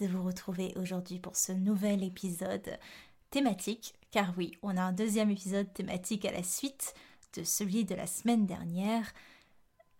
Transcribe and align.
de 0.00 0.06
vous 0.06 0.22
retrouver 0.22 0.72
aujourd'hui 0.76 1.18
pour 1.18 1.36
ce 1.36 1.52
nouvel 1.52 2.02
épisode 2.02 2.78
thématique, 3.30 3.94
car 4.10 4.32
oui, 4.38 4.52
on 4.62 4.76
a 4.76 4.82
un 4.82 4.92
deuxième 4.92 5.30
épisode 5.30 5.70
thématique 5.74 6.24
à 6.24 6.32
la 6.32 6.42
suite 6.42 6.94
de 7.36 7.44
celui 7.44 7.84
de 7.84 7.94
la 7.94 8.06
semaine 8.06 8.46
dernière. 8.46 9.12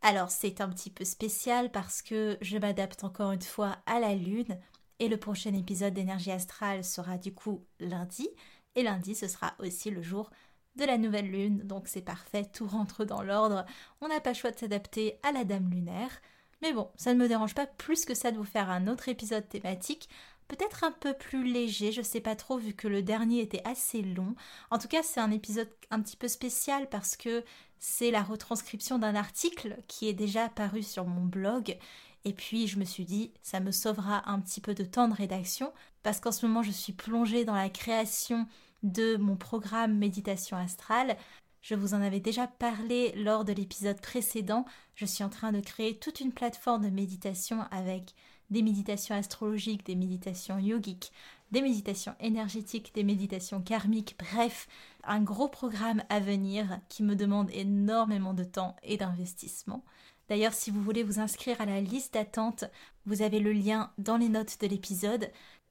Alors 0.00 0.30
c'est 0.30 0.62
un 0.62 0.70
petit 0.70 0.88
peu 0.90 1.04
spécial 1.04 1.70
parce 1.70 2.00
que 2.00 2.38
je 2.40 2.56
m'adapte 2.56 3.04
encore 3.04 3.32
une 3.32 3.42
fois 3.42 3.76
à 3.84 4.00
la 4.00 4.14
lune 4.14 4.58
et 5.00 5.08
le 5.08 5.18
prochain 5.18 5.52
épisode 5.52 5.92
d'énergie 5.92 6.32
astrale 6.32 6.82
sera 6.82 7.18
du 7.18 7.34
coup 7.34 7.66
lundi 7.78 8.28
et 8.76 8.82
lundi 8.82 9.14
ce 9.14 9.28
sera 9.28 9.52
aussi 9.58 9.90
le 9.90 10.00
jour 10.00 10.30
de 10.76 10.84
la 10.84 10.96
nouvelle 10.96 11.30
lune 11.30 11.58
donc 11.64 11.88
c'est 11.88 12.00
parfait, 12.00 12.46
tout 12.46 12.66
rentre 12.66 13.04
dans 13.04 13.22
l'ordre, 13.22 13.66
on 14.00 14.08
n'a 14.08 14.20
pas 14.20 14.30
le 14.30 14.36
choix 14.36 14.50
de 14.50 14.58
s'adapter 14.58 15.18
à 15.22 15.32
la 15.32 15.44
dame 15.44 15.70
lunaire. 15.70 16.22
Mais 16.62 16.72
bon, 16.72 16.90
ça 16.96 17.14
ne 17.14 17.18
me 17.18 17.28
dérange 17.28 17.54
pas 17.54 17.66
plus 17.66 18.04
que 18.04 18.14
ça 18.14 18.30
de 18.30 18.36
vous 18.36 18.44
faire 18.44 18.70
un 18.70 18.86
autre 18.86 19.08
épisode 19.08 19.48
thématique 19.48 20.08
peut-être 20.50 20.82
un 20.82 20.90
peu 20.90 21.14
plus 21.14 21.44
léger, 21.44 21.92
je 21.92 22.02
sais 22.02 22.20
pas 22.20 22.34
trop 22.34 22.58
vu 22.58 22.74
que 22.74 22.88
le 22.88 23.02
dernier 23.02 23.40
était 23.40 23.62
assez 23.64 24.02
long. 24.02 24.34
En 24.70 24.78
tout 24.78 24.88
cas, 24.88 25.02
c'est 25.02 25.20
un 25.20 25.30
épisode 25.30 25.70
un 25.90 26.00
petit 26.00 26.16
peu 26.16 26.26
spécial 26.26 26.88
parce 26.88 27.16
que 27.16 27.44
c'est 27.78 28.10
la 28.10 28.22
retranscription 28.22 28.98
d'un 28.98 29.14
article 29.14 29.76
qui 29.86 30.08
est 30.08 30.12
déjà 30.12 30.48
paru 30.48 30.82
sur 30.82 31.06
mon 31.06 31.24
blog. 31.24 31.78
Et 32.24 32.32
puis 32.32 32.66
je 32.66 32.78
me 32.78 32.84
suis 32.84 33.04
dit, 33.04 33.32
ça 33.42 33.60
me 33.60 33.70
sauvera 33.70 34.28
un 34.28 34.40
petit 34.40 34.60
peu 34.60 34.74
de 34.74 34.84
temps 34.84 35.08
de 35.08 35.14
rédaction 35.14 35.72
parce 36.02 36.20
qu'en 36.20 36.32
ce 36.32 36.44
moment 36.44 36.62
je 36.62 36.72
suis 36.72 36.92
plongée 36.92 37.44
dans 37.44 37.54
la 37.54 37.70
création 37.70 38.46
de 38.82 39.16
mon 39.16 39.36
programme 39.36 39.96
Méditation 39.96 40.56
Astrale. 40.56 41.16
Je 41.60 41.74
vous 41.74 41.94
en 41.94 42.00
avais 42.00 42.20
déjà 42.20 42.46
parlé 42.46 43.12
lors 43.16 43.44
de 43.44 43.52
l'épisode 43.52 44.00
précédent. 44.00 44.64
Je 44.94 45.04
suis 45.04 45.24
en 45.24 45.28
train 45.28 45.52
de 45.52 45.60
créer 45.60 45.98
toute 45.98 46.20
une 46.20 46.32
plateforme 46.32 46.84
de 46.84 46.90
méditation 46.90 47.62
avec 47.70 48.14
des 48.50 48.62
méditations 48.62 49.14
astrologiques, 49.14 49.84
des 49.86 49.94
méditations 49.94 50.58
yogiques, 50.58 51.12
des 51.52 51.62
méditations 51.62 52.14
énergétiques, 52.18 52.94
des 52.94 53.04
méditations 53.04 53.60
karmiques, 53.60 54.16
bref, 54.18 54.68
un 55.04 55.20
gros 55.20 55.48
programme 55.48 56.02
à 56.08 56.18
venir 56.18 56.80
qui 56.88 57.02
me 57.02 57.14
demande 57.14 57.50
énormément 57.52 58.34
de 58.34 58.44
temps 58.44 58.76
et 58.82 58.96
d'investissement. 58.96 59.84
D'ailleurs, 60.28 60.54
si 60.54 60.70
vous 60.70 60.82
voulez 60.82 61.02
vous 61.02 61.18
inscrire 61.18 61.60
à 61.60 61.66
la 61.66 61.80
liste 61.80 62.14
d'attente, 62.14 62.64
vous 63.04 63.22
avez 63.22 63.40
le 63.40 63.52
lien 63.52 63.92
dans 63.98 64.16
les 64.16 64.28
notes 64.28 64.60
de 64.60 64.68
l'épisode. 64.68 65.30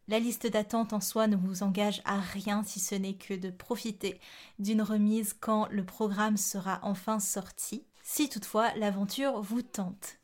La 0.10 0.18
liste 0.18 0.48
d'attente 0.48 0.92
en 0.92 1.02
soi 1.02 1.28
ne 1.28 1.36
vous 1.36 1.62
engage 1.62 2.02
à 2.04 2.20
rien 2.20 2.64
si 2.64 2.80
ce 2.80 2.96
n'est 2.96 3.14
que 3.14 3.36
de 3.36 3.52
profiter 3.52 4.20
d'une 4.58 4.82
remise 4.82 5.36
quand 5.40 5.68
le 5.70 5.86
programme 5.86 6.36
sera 6.36 6.80
enfin 6.82 7.20
sorti, 7.20 7.86
si 8.02 8.28
toutefois 8.28 8.74
l'aventure 8.74 9.40
vous 9.44 9.62
tente. 9.62 10.18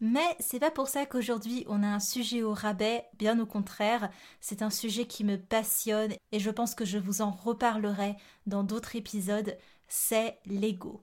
Mais 0.00 0.36
c'est 0.40 0.60
pas 0.60 0.70
pour 0.70 0.88
ça 0.88 1.06
qu'aujourd'hui 1.06 1.64
on 1.68 1.82
a 1.82 1.86
un 1.86 2.00
sujet 2.00 2.42
au 2.42 2.52
rabais, 2.52 3.06
bien 3.18 3.40
au 3.40 3.46
contraire, 3.46 4.10
c'est 4.42 4.60
un 4.60 4.68
sujet 4.68 5.06
qui 5.06 5.24
me 5.24 5.38
passionne 5.38 6.12
et 6.30 6.38
je 6.38 6.50
pense 6.50 6.74
que 6.74 6.84
je 6.84 6.98
vous 6.98 7.22
en 7.22 7.30
reparlerai 7.30 8.14
dans 8.46 8.62
d'autres 8.62 8.94
épisodes, 8.94 9.56
c'est 9.88 10.38
l'ego. 10.44 11.02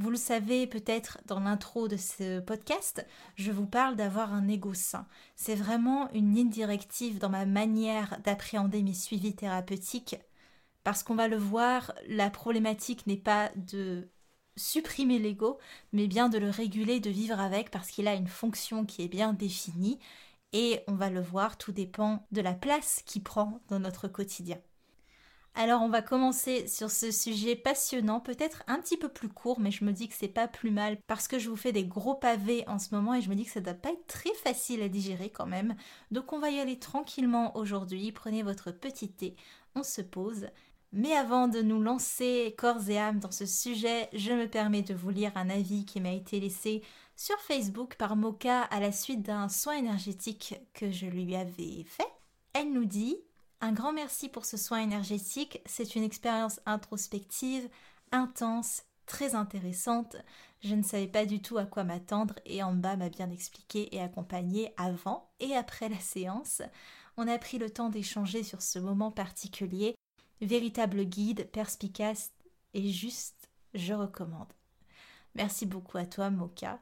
Vous 0.00 0.08
le 0.08 0.16
savez 0.16 0.66
peut-être 0.66 1.18
dans 1.26 1.40
l'intro 1.40 1.86
de 1.86 1.98
ce 1.98 2.40
podcast, 2.40 3.06
je 3.34 3.52
vous 3.52 3.66
parle 3.66 3.96
d'avoir 3.96 4.32
un 4.32 4.48
ego 4.48 4.72
sain. 4.72 5.06
C'est 5.36 5.54
vraiment 5.54 6.10
une 6.12 6.34
ligne 6.34 6.48
directive 6.48 7.18
dans 7.18 7.28
ma 7.28 7.44
manière 7.44 8.18
d'appréhender 8.24 8.82
mes 8.82 8.94
suivis 8.94 9.34
thérapeutiques 9.36 10.16
parce 10.84 11.02
qu'on 11.02 11.16
va 11.16 11.28
le 11.28 11.36
voir, 11.36 11.92
la 12.08 12.30
problématique 12.30 13.06
n'est 13.06 13.18
pas 13.18 13.50
de 13.56 14.08
supprimer 14.56 15.18
l'ego, 15.18 15.58
mais 15.92 16.06
bien 16.06 16.30
de 16.30 16.38
le 16.38 16.48
réguler, 16.48 16.98
de 17.00 17.10
vivre 17.10 17.38
avec, 17.38 17.70
parce 17.70 17.90
qu'il 17.90 18.08
a 18.08 18.14
une 18.14 18.26
fonction 18.26 18.86
qui 18.86 19.02
est 19.02 19.08
bien 19.08 19.34
définie, 19.34 19.98
et 20.54 20.80
on 20.88 20.94
va 20.94 21.10
le 21.10 21.20
voir, 21.20 21.58
tout 21.58 21.72
dépend 21.72 22.26
de 22.32 22.40
la 22.40 22.54
place 22.54 23.02
qu'il 23.04 23.22
prend 23.22 23.60
dans 23.68 23.80
notre 23.80 24.08
quotidien. 24.08 24.58
Alors 25.54 25.82
on 25.82 25.88
va 25.88 26.00
commencer 26.00 26.68
sur 26.68 26.90
ce 26.90 27.10
sujet 27.10 27.56
passionnant, 27.56 28.20
peut-être 28.20 28.62
un 28.66 28.78
petit 28.78 28.96
peu 28.96 29.08
plus 29.08 29.28
court, 29.28 29.60
mais 29.60 29.70
je 29.70 29.84
me 29.84 29.92
dis 29.92 30.08
que 30.08 30.14
c'est 30.14 30.28
pas 30.28 30.48
plus 30.48 30.70
mal 30.70 30.98
parce 31.06 31.28
que 31.28 31.38
je 31.38 31.50
vous 31.50 31.56
fais 31.56 31.72
des 31.72 31.84
gros 31.84 32.14
pavés 32.14 32.64
en 32.68 32.78
ce 32.78 32.94
moment 32.94 33.14
et 33.14 33.20
je 33.20 33.28
me 33.28 33.34
dis 33.34 33.44
que 33.44 33.50
ça 33.50 33.60
doit 33.60 33.74
pas 33.74 33.90
être 33.90 34.06
très 34.06 34.32
facile 34.34 34.80
à 34.80 34.88
digérer 34.88 35.28
quand 35.28 35.46
même. 35.46 35.74
Donc 36.10 36.32
on 36.32 36.38
va 36.38 36.50
y 36.50 36.60
aller 36.60 36.78
tranquillement 36.78 37.56
aujourd'hui. 37.56 38.12
Prenez 38.12 38.42
votre 38.42 38.70
petit 38.70 39.10
thé, 39.10 39.34
on 39.74 39.82
se 39.82 40.02
pose 40.02 40.46
mais 40.92 41.12
avant 41.12 41.46
de 41.46 41.62
nous 41.62 41.80
lancer 41.80 42.54
corps 42.58 42.88
et 42.88 42.98
âme 42.98 43.20
dans 43.20 43.30
ce 43.30 43.46
sujet, 43.46 44.08
je 44.12 44.32
me 44.32 44.48
permets 44.48 44.82
de 44.82 44.94
vous 44.94 45.10
lire 45.10 45.32
un 45.36 45.48
avis 45.48 45.84
qui 45.84 46.00
m'a 46.00 46.12
été 46.12 46.40
laissé 46.40 46.82
sur 47.16 47.38
Facebook 47.40 47.94
par 47.96 48.16
Moka 48.16 48.62
à 48.62 48.80
la 48.80 48.90
suite 48.90 49.22
d'un 49.22 49.48
soin 49.48 49.76
énergétique 49.76 50.56
que 50.74 50.90
je 50.90 51.06
lui 51.06 51.36
avais 51.36 51.84
fait. 51.84 52.08
Elle 52.54 52.72
nous 52.72 52.86
dit 52.86 53.16
Un 53.60 53.72
grand 53.72 53.92
merci 53.92 54.28
pour 54.28 54.46
ce 54.46 54.56
soin 54.56 54.80
énergétique, 54.80 55.60
c'est 55.66 55.94
une 55.94 56.02
expérience 56.02 56.60
introspective, 56.64 57.68
intense, 58.10 58.84
très 59.04 59.34
intéressante. 59.34 60.16
Je 60.62 60.74
ne 60.74 60.82
savais 60.82 61.08
pas 61.08 61.26
du 61.26 61.42
tout 61.42 61.58
à 61.58 61.66
quoi 61.66 61.84
m'attendre 61.84 62.34
et 62.46 62.60
bas 62.62 62.96
m'a 62.96 63.10
bien 63.10 63.30
expliqué 63.30 63.94
et 63.94 64.00
accompagné 64.00 64.72
avant 64.78 65.30
et 65.40 65.54
après 65.54 65.88
la 65.90 65.98
séance. 65.98 66.62
On 67.18 67.28
a 67.28 67.38
pris 67.38 67.58
le 67.58 67.68
temps 67.68 67.90
d'échanger 67.90 68.42
sur 68.42 68.62
ce 68.62 68.78
moment 68.78 69.10
particulier 69.10 69.94
Véritable 70.40 71.04
guide, 71.04 71.50
perspicace 71.50 72.32
et 72.72 72.88
juste, 72.90 73.50
je 73.74 73.92
recommande. 73.92 74.50
Merci 75.34 75.66
beaucoup 75.66 75.98
à 75.98 76.06
toi, 76.06 76.30
Moka. 76.30 76.80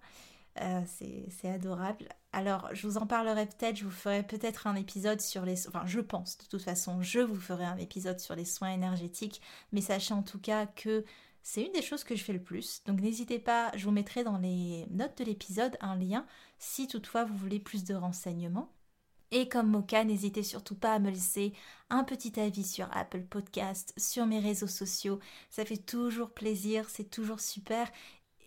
Euh, 0.60 0.82
c'est 0.86 1.48
adorable. 1.48 2.08
Alors, 2.32 2.68
je 2.72 2.86
vous 2.86 2.98
en 2.98 3.06
parlerai 3.06 3.46
peut-être, 3.46 3.76
je 3.76 3.84
vous 3.84 3.90
ferai 3.90 4.22
peut-être 4.22 4.66
un 4.66 4.74
épisode 4.74 5.20
sur 5.20 5.44
les... 5.44 5.68
Enfin, 5.68 5.86
je 5.86 6.00
pense, 6.00 6.36
de 6.38 6.44
toute 6.44 6.62
façon, 6.62 7.00
je 7.02 7.20
vous 7.20 7.40
ferai 7.40 7.64
un 7.64 7.76
épisode 7.78 8.20
sur 8.20 8.34
les 8.34 8.44
soins 8.44 8.72
énergétiques, 8.72 9.40
mais 9.72 9.80
sachez 9.80 10.14
en 10.14 10.22
tout 10.22 10.40
cas 10.40 10.66
que 10.66 11.04
c'est 11.42 11.62
une 11.62 11.72
des 11.72 11.82
choses 11.82 12.04
que 12.04 12.14
je 12.14 12.24
fais 12.24 12.32
le 12.32 12.42
plus. 12.42 12.82
Donc 12.86 13.00
n'hésitez 13.00 13.38
pas, 13.38 13.72
je 13.74 13.84
vous 13.84 13.90
mettrai 13.90 14.24
dans 14.24 14.38
les 14.38 14.86
notes 14.90 15.16
de 15.18 15.24
l'épisode 15.24 15.76
un 15.80 15.96
lien 15.96 16.26
si 16.58 16.86
toutefois 16.88 17.24
vous 17.24 17.36
voulez 17.36 17.60
plus 17.60 17.84
de 17.84 17.94
renseignements. 17.94 18.70
Et 19.30 19.48
comme 19.48 19.68
Moka, 19.68 20.04
n'hésitez 20.04 20.42
surtout 20.42 20.74
pas 20.74 20.94
à 20.94 20.98
me 20.98 21.10
laisser 21.10 21.52
un 21.90 22.02
petit 22.02 22.40
avis 22.40 22.64
sur 22.64 22.88
Apple 22.96 23.22
Podcast, 23.22 23.92
sur 23.98 24.24
mes 24.26 24.40
réseaux 24.40 24.66
sociaux. 24.66 25.20
Ça 25.50 25.66
fait 25.66 25.76
toujours 25.76 26.30
plaisir, 26.30 26.88
c'est 26.88 27.10
toujours 27.10 27.40
super. 27.40 27.90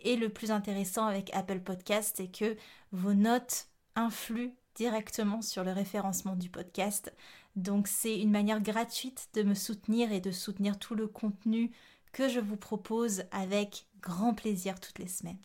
Et 0.03 0.15
le 0.15 0.29
plus 0.29 0.51
intéressant 0.51 1.05
avec 1.05 1.33
Apple 1.33 1.59
Podcast, 1.59 2.15
c'est 2.17 2.31
que 2.31 2.55
vos 2.91 3.13
notes 3.13 3.67
influent 3.95 4.53
directement 4.75 5.41
sur 5.41 5.63
le 5.63 5.71
référencement 5.71 6.35
du 6.35 6.49
podcast. 6.49 7.13
Donc 7.55 7.87
c'est 7.87 8.19
une 8.19 8.31
manière 8.31 8.61
gratuite 8.61 9.29
de 9.33 9.43
me 9.43 9.53
soutenir 9.53 10.11
et 10.11 10.21
de 10.21 10.31
soutenir 10.31 10.79
tout 10.79 10.95
le 10.95 11.07
contenu 11.07 11.71
que 12.13 12.29
je 12.29 12.39
vous 12.39 12.57
propose 12.57 13.23
avec 13.31 13.87
grand 14.01 14.33
plaisir 14.33 14.79
toutes 14.79 14.99
les 14.99 15.07
semaines. 15.07 15.39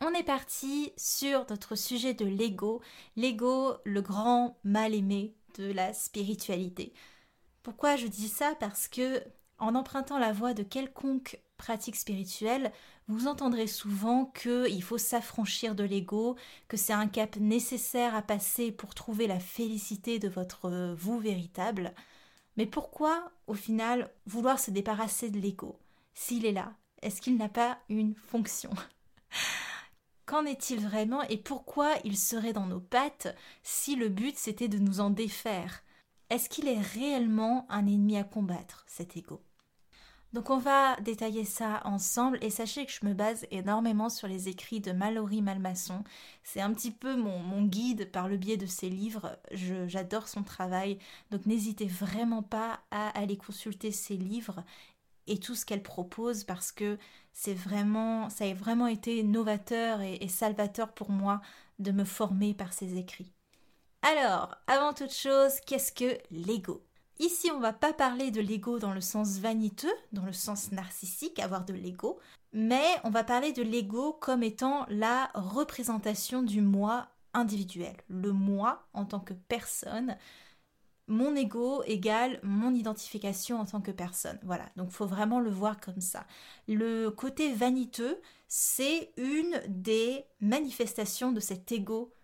On 0.00 0.14
est 0.14 0.24
parti 0.24 0.92
sur 0.96 1.44
notre 1.50 1.76
sujet 1.76 2.14
de 2.14 2.24
l'ego, 2.24 2.80
l'ego, 3.16 3.74
le 3.84 4.00
grand 4.00 4.56
mal 4.64 4.94
aimé 4.94 5.34
de 5.58 5.70
la 5.72 5.92
spiritualité. 5.92 6.94
Pourquoi 7.62 7.96
je 7.96 8.06
dis 8.06 8.28
ça? 8.28 8.54
Parce 8.58 8.88
que 8.88 9.22
en 9.58 9.74
empruntant 9.74 10.18
la 10.18 10.32
voie 10.32 10.54
de 10.54 10.62
quelconque 10.62 11.38
pratique 11.60 11.96
spirituelle, 11.96 12.72
vous 13.06 13.26
entendrez 13.26 13.66
souvent 13.66 14.24
qu'il 14.24 14.82
faut 14.82 14.96
s'affranchir 14.96 15.74
de 15.74 15.84
l'ego, 15.84 16.36
que 16.68 16.78
c'est 16.78 16.94
un 16.94 17.06
cap 17.06 17.36
nécessaire 17.36 18.14
à 18.14 18.22
passer 18.22 18.72
pour 18.72 18.94
trouver 18.94 19.26
la 19.26 19.38
félicité 19.38 20.18
de 20.18 20.28
votre 20.28 20.94
vous 20.96 21.18
véritable. 21.18 21.92
Mais 22.56 22.64
pourquoi, 22.64 23.30
au 23.46 23.52
final, 23.52 24.10
vouloir 24.26 24.58
se 24.58 24.70
débarrasser 24.70 25.28
de 25.28 25.38
l'ego? 25.38 25.78
S'il 26.14 26.46
est 26.46 26.52
là, 26.52 26.72
est-ce 27.02 27.20
qu'il 27.20 27.36
n'a 27.36 27.50
pas 27.50 27.78
une 27.90 28.14
fonction? 28.14 28.70
Qu'en 30.24 30.46
est-il 30.46 30.80
vraiment 30.80 31.22
et 31.24 31.36
pourquoi 31.36 31.94
il 32.04 32.16
serait 32.16 32.54
dans 32.54 32.66
nos 32.66 32.80
pattes 32.80 33.36
si 33.62 33.96
le 33.96 34.08
but 34.08 34.38
c'était 34.38 34.68
de 34.68 34.78
nous 34.78 35.00
en 35.00 35.10
défaire? 35.10 35.82
Est-ce 36.30 36.48
qu'il 36.48 36.68
est 36.68 36.80
réellement 36.80 37.66
un 37.68 37.86
ennemi 37.86 38.16
à 38.16 38.24
combattre, 38.24 38.84
cet 38.86 39.18
ego? 39.18 39.42
Donc 40.32 40.48
on 40.50 40.58
va 40.58 40.94
détailler 41.00 41.44
ça 41.44 41.82
ensemble 41.84 42.38
et 42.40 42.50
sachez 42.50 42.86
que 42.86 42.92
je 42.92 43.04
me 43.04 43.14
base 43.14 43.46
énormément 43.50 44.08
sur 44.08 44.28
les 44.28 44.48
écrits 44.48 44.80
de 44.80 44.92
Mallory 44.92 45.42
Malmasson. 45.42 46.04
C'est 46.44 46.60
un 46.60 46.72
petit 46.72 46.92
peu 46.92 47.16
mon, 47.16 47.64
guide 47.64 48.10
par 48.12 48.28
le 48.28 48.36
biais 48.36 48.56
de 48.56 48.66
ses 48.66 48.88
livres. 48.88 49.36
J'adore 49.52 50.28
son 50.28 50.44
travail. 50.44 50.98
Donc 51.32 51.46
n'hésitez 51.46 51.86
vraiment 51.86 52.44
pas 52.44 52.80
à 52.92 53.08
aller 53.18 53.36
consulter 53.36 53.90
ses 53.90 54.16
livres 54.16 54.62
et 55.26 55.38
tout 55.38 55.56
ce 55.56 55.66
qu'elle 55.66 55.82
propose 55.82 56.44
parce 56.44 56.70
que 56.70 56.96
c'est 57.32 57.54
vraiment, 57.54 58.30
ça 58.30 58.44
a 58.44 58.54
vraiment 58.54 58.86
été 58.86 59.24
novateur 59.24 60.00
et, 60.00 60.14
et 60.14 60.28
salvateur 60.28 60.92
pour 60.92 61.10
moi 61.10 61.40
de 61.80 61.90
me 61.90 62.04
former 62.04 62.54
par 62.54 62.72
ses 62.72 62.96
écrits. 62.96 63.32
Alors, 64.02 64.56
avant 64.66 64.94
toute 64.94 65.12
chose, 65.12 65.60
qu'est-ce 65.66 65.92
que 65.92 66.18
l'ego? 66.30 66.86
Ici, 67.20 67.50
on 67.50 67.60
va 67.60 67.74
pas 67.74 67.92
parler 67.92 68.30
de 68.30 68.40
l'ego 68.40 68.78
dans 68.78 68.94
le 68.94 69.02
sens 69.02 69.40
vaniteux, 69.40 69.92
dans 70.12 70.24
le 70.24 70.32
sens 70.32 70.72
narcissique, 70.72 71.38
avoir 71.38 71.66
de 71.66 71.74
l'ego, 71.74 72.18
mais 72.54 72.96
on 73.04 73.10
va 73.10 73.24
parler 73.24 73.52
de 73.52 73.62
l'ego 73.62 74.14
comme 74.14 74.42
étant 74.42 74.86
la 74.88 75.30
représentation 75.34 76.42
du 76.42 76.62
moi 76.62 77.08
individuel. 77.34 77.94
Le 78.08 78.32
moi 78.32 78.88
en 78.94 79.04
tant 79.04 79.20
que 79.20 79.34
personne, 79.34 80.16
mon 81.08 81.36
ego 81.36 81.82
égale 81.84 82.40
mon 82.42 82.74
identification 82.74 83.60
en 83.60 83.66
tant 83.66 83.82
que 83.82 83.90
personne. 83.90 84.38
Voilà, 84.42 84.64
donc 84.76 84.88
il 84.88 84.94
faut 84.94 85.04
vraiment 85.04 85.40
le 85.40 85.50
voir 85.50 85.78
comme 85.78 86.00
ça. 86.00 86.24
Le 86.68 87.10
côté 87.10 87.52
vaniteux, 87.52 88.18
c'est 88.48 89.12
une 89.18 89.60
des 89.68 90.24
manifestations 90.40 91.32
de 91.32 91.40
cet 91.40 91.70
ego 91.70 92.14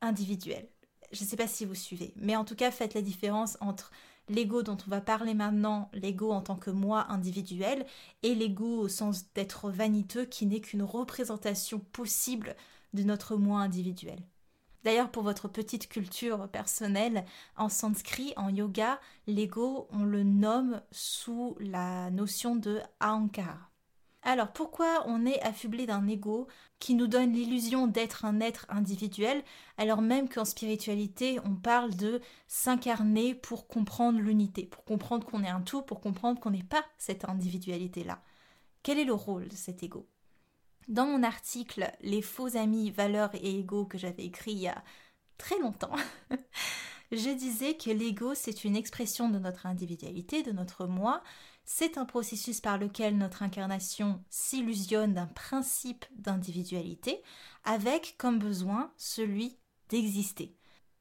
individuel. 0.00 0.68
Je 1.12 1.22
ne 1.22 1.28
sais 1.28 1.36
pas 1.36 1.46
si 1.46 1.64
vous 1.64 1.74
suivez, 1.74 2.12
mais 2.16 2.36
en 2.36 2.44
tout 2.44 2.56
cas, 2.56 2.70
faites 2.70 2.94
la 2.94 3.02
différence 3.02 3.56
entre 3.60 3.90
l'ego 4.28 4.62
dont 4.62 4.76
on 4.86 4.90
va 4.90 5.00
parler 5.00 5.34
maintenant, 5.34 5.90
l'ego 5.92 6.32
en 6.32 6.40
tant 6.40 6.56
que 6.56 6.70
moi 6.70 7.06
individuel, 7.10 7.86
et 8.22 8.34
l'ego 8.34 8.80
au 8.80 8.88
sens 8.88 9.32
d'être 9.34 9.70
vaniteux 9.70 10.24
qui 10.24 10.46
n'est 10.46 10.60
qu'une 10.60 10.82
représentation 10.82 11.78
possible 11.78 12.56
de 12.92 13.02
notre 13.02 13.36
moi 13.36 13.60
individuel. 13.60 14.18
D'ailleurs, 14.84 15.10
pour 15.10 15.24
votre 15.24 15.48
petite 15.48 15.88
culture 15.88 16.48
personnelle, 16.48 17.24
en 17.56 17.68
sanskrit, 17.68 18.32
en 18.36 18.48
yoga, 18.48 19.00
l'ego, 19.26 19.88
on 19.90 20.04
le 20.04 20.22
nomme 20.22 20.80
sous 20.92 21.56
la 21.58 22.10
notion 22.10 22.54
de 22.54 22.80
ankara. 23.00 23.70
Alors 24.26 24.52
pourquoi 24.52 25.04
on 25.06 25.24
est 25.24 25.40
affublé 25.42 25.86
d'un 25.86 26.08
ego 26.08 26.48
qui 26.80 26.96
nous 26.96 27.06
donne 27.06 27.32
l'illusion 27.32 27.86
d'être 27.86 28.24
un 28.24 28.40
être 28.40 28.66
individuel, 28.68 29.44
alors 29.78 30.02
même 30.02 30.28
qu'en 30.28 30.44
spiritualité 30.44 31.38
on 31.44 31.54
parle 31.54 31.94
de 31.94 32.20
s'incarner 32.48 33.36
pour 33.36 33.68
comprendre 33.68 34.18
l'unité, 34.18 34.64
pour 34.64 34.84
comprendre 34.84 35.24
qu'on 35.24 35.44
est 35.44 35.48
un 35.48 35.60
tout, 35.60 35.80
pour 35.80 36.00
comprendre 36.00 36.40
qu'on 36.40 36.50
n'est 36.50 36.64
pas 36.64 36.84
cette 36.98 37.24
individualité-là? 37.24 38.20
Quel 38.82 38.98
est 38.98 39.04
le 39.04 39.14
rôle 39.14 39.46
de 39.46 39.54
cet 39.54 39.84
ego? 39.84 40.08
Dans 40.88 41.06
mon 41.06 41.22
article 41.22 41.92
Les 42.00 42.20
faux 42.20 42.56
amis, 42.56 42.90
valeurs 42.90 43.34
et 43.36 43.60
ego 43.60 43.84
que 43.84 43.96
j'avais 43.96 44.24
écrit 44.24 44.52
il 44.52 44.58
y 44.58 44.68
a 44.68 44.82
très 45.38 45.60
longtemps, 45.60 45.94
je 47.12 47.30
disais 47.32 47.76
que 47.76 47.90
l'ego 47.90 48.34
c'est 48.34 48.64
une 48.64 48.74
expression 48.74 49.28
de 49.28 49.38
notre 49.38 49.66
individualité, 49.66 50.42
de 50.42 50.50
notre 50.50 50.88
moi, 50.88 51.22
c'est 51.66 51.98
un 51.98 52.04
processus 52.04 52.60
par 52.60 52.78
lequel 52.78 53.18
notre 53.18 53.42
incarnation 53.42 54.22
s'illusionne 54.30 55.12
d'un 55.12 55.26
principe 55.26 56.06
d'individualité 56.14 57.20
avec 57.64 58.14
comme 58.16 58.38
besoin 58.38 58.92
celui 58.96 59.58
d'exister. 59.88 60.56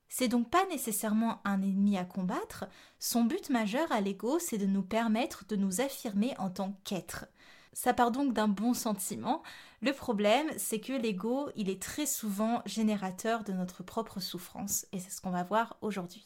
C'est 0.09 0.27
donc 0.27 0.49
pas 0.49 0.65
nécessairement 0.67 1.39
un 1.45 1.61
ennemi 1.61 1.97
à 1.97 2.05
combattre, 2.05 2.65
son 2.99 3.23
but 3.23 3.49
majeur 3.49 3.91
à 3.91 4.01
l'ego 4.01 4.39
c'est 4.39 4.57
de 4.57 4.65
nous 4.65 4.83
permettre 4.83 5.45
de 5.45 5.55
nous 5.55 5.81
affirmer 5.81 6.33
en 6.39 6.49
tant 6.49 6.77
qu'être. 6.83 7.27
Ça 7.73 7.93
part 7.93 8.11
donc 8.11 8.33
d'un 8.33 8.47
bon 8.47 8.73
sentiment. 8.73 9.43
Le 9.81 9.91
problème, 9.91 10.47
c'est 10.57 10.79
que 10.79 10.93
l'ego, 10.93 11.49
il 11.57 11.69
est 11.69 11.81
très 11.81 12.05
souvent 12.05 12.61
générateur 12.65 13.43
de 13.43 13.51
notre 13.51 13.83
propre 13.83 14.21
souffrance, 14.21 14.87
et 14.93 14.99
c'est 14.99 15.09
ce 15.11 15.19
qu'on 15.19 15.29
va 15.29 15.43
voir 15.43 15.75
aujourd'hui. 15.81 16.25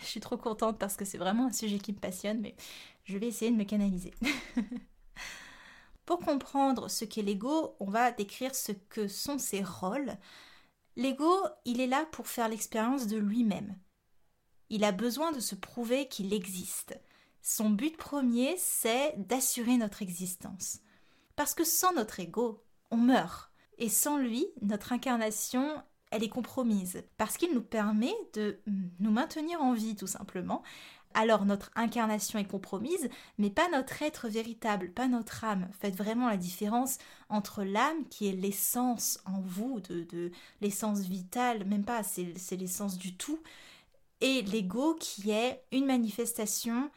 Je 0.00 0.06
suis 0.06 0.20
trop 0.20 0.36
contente 0.36 0.78
parce 0.78 0.96
que 0.96 1.04
c'est 1.04 1.18
vraiment 1.18 1.46
un 1.46 1.52
sujet 1.52 1.78
qui 1.78 1.92
me 1.92 1.98
passionne, 1.98 2.40
mais 2.40 2.54
je 3.08 3.16
vais 3.16 3.28
essayer 3.28 3.50
de 3.50 3.56
me 3.56 3.64
canaliser. 3.64 4.12
Pour 6.04 6.20
comprendre 6.20 6.88
ce 6.88 7.04
qu'est 7.04 7.22
l'ego, 7.22 7.74
on 7.80 7.90
va 7.90 8.12
décrire 8.12 8.54
ce 8.54 8.72
que 8.72 9.08
sont 9.08 9.38
ses 9.38 9.62
rôles. 9.62 10.16
L'ego, 10.96 11.32
il 11.64 11.80
est 11.80 11.86
là 11.86 12.06
pour 12.06 12.26
faire 12.26 12.48
l'expérience 12.48 13.06
de 13.06 13.18
lui-même. 13.18 13.78
Il 14.70 14.84
a 14.84 14.92
besoin 14.92 15.32
de 15.32 15.40
se 15.40 15.54
prouver 15.54 16.08
qu'il 16.08 16.32
existe. 16.32 16.98
Son 17.40 17.70
but 17.70 17.96
premier, 17.96 18.56
c'est 18.58 19.14
d'assurer 19.16 19.76
notre 19.76 20.02
existence. 20.02 20.80
Parce 21.36 21.54
que 21.54 21.64
sans 21.64 21.92
notre 21.92 22.20
ego, 22.20 22.64
on 22.90 22.96
meurt. 22.96 23.52
Et 23.78 23.88
sans 23.88 24.18
lui, 24.18 24.46
notre 24.60 24.92
incarnation, 24.92 25.82
elle 26.10 26.24
est 26.24 26.28
compromise. 26.28 27.02
Parce 27.16 27.36
qu'il 27.36 27.54
nous 27.54 27.62
permet 27.62 28.14
de 28.34 28.60
nous 28.98 29.10
maintenir 29.10 29.62
en 29.62 29.72
vie, 29.72 29.94
tout 29.94 30.06
simplement 30.06 30.62
alors 31.14 31.44
notre 31.44 31.70
incarnation 31.74 32.38
est 32.38 32.44
compromise, 32.44 33.08
mais 33.38 33.50
pas 33.50 33.68
notre 33.70 34.02
être 34.02 34.28
véritable, 34.28 34.90
pas 34.90 35.08
notre 35.08 35.44
âme. 35.44 35.68
Faites 35.80 35.96
vraiment 35.96 36.28
la 36.28 36.36
différence 36.36 36.98
entre 37.28 37.64
l'âme 37.64 38.04
qui 38.10 38.28
est 38.28 38.32
l'essence 38.32 39.18
en 39.24 39.40
vous, 39.40 39.80
de, 39.80 40.30
l'essence 40.60 41.00
vitale, 41.00 41.64
même 41.64 41.84
pas, 41.84 42.02
c'est 42.02 42.56
l'essence 42.56 42.98
du 42.98 43.16
tout, 43.16 43.40
et 44.20 44.42
l'ego 44.42 44.94
qui 44.94 45.30
est 45.30 45.62
une 45.72 45.86
manifestation 45.86 46.90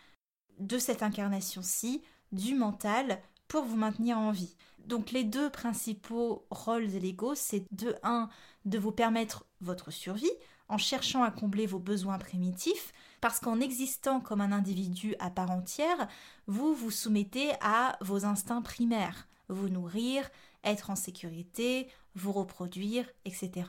de 0.60 0.78
cette 0.78 1.04
incarnation-ci, 1.04 2.02
du 2.32 2.56
mental, 2.56 3.22
pour 3.48 3.64
vous 3.64 3.76
maintenir 3.76 4.18
en 4.18 4.32
vie. 4.32 4.56
Donc 4.86 5.12
les 5.12 5.24
deux 5.24 5.50
principaux 5.50 6.46
rôles 6.50 6.92
de 6.92 6.98
l'ego, 6.98 7.36
c'est 7.36 7.66
de 7.72 7.96
1 8.04 8.30
de 8.66 8.78
vous 8.78 8.92
permettre 8.92 9.46
votre 9.60 9.92
survie 9.92 10.32
en 10.70 10.78
cherchant 10.78 11.24
à 11.24 11.32
combler 11.32 11.66
vos 11.66 11.80
besoins 11.80 12.18
primitifs, 12.18 12.94
parce 13.22 13.40
qu'en 13.40 13.60
existant 13.60 14.20
comme 14.20 14.42
un 14.42 14.52
individu 14.52 15.16
à 15.20 15.30
part 15.30 15.52
entière, 15.52 16.08
vous 16.48 16.74
vous 16.74 16.92
soumettez 16.92 17.52
à 17.62 17.98
vos 18.02 18.26
instincts 18.26 18.64
primaires, 18.64 19.28
vous 19.48 19.70
nourrir, 19.70 20.30
être 20.64 20.90
en 20.90 20.96
sécurité, 20.96 21.88
vous 22.16 22.32
reproduire, 22.32 23.08
etc. 23.26 23.68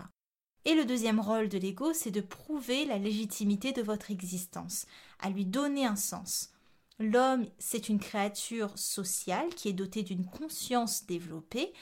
Et 0.65 0.75
le 0.75 0.85
deuxième 0.85 1.21
rôle 1.21 1.49
de 1.49 1.59
l'ego, 1.59 1.93
c'est 1.93 2.11
de 2.11 2.21
prouver 2.21 2.85
la 2.85 2.99
légitimité 2.99 3.73
de 3.73 3.83
votre 3.83 4.11
existence, 4.11 4.87
à 5.19 5.29
lui 5.29 5.45
donner 5.45 5.85
un 5.85 5.97
sens. 5.97 6.51
L'homme, 6.99 7.47
c'est 7.59 7.89
une 7.89 7.99
créature 7.99 8.79
sociale 8.79 9.49
qui 9.55 9.69
est 9.69 9.73
dotée 9.73 10.03
d'une 10.03 10.25
conscience 10.25 11.05
développée, 11.07 11.73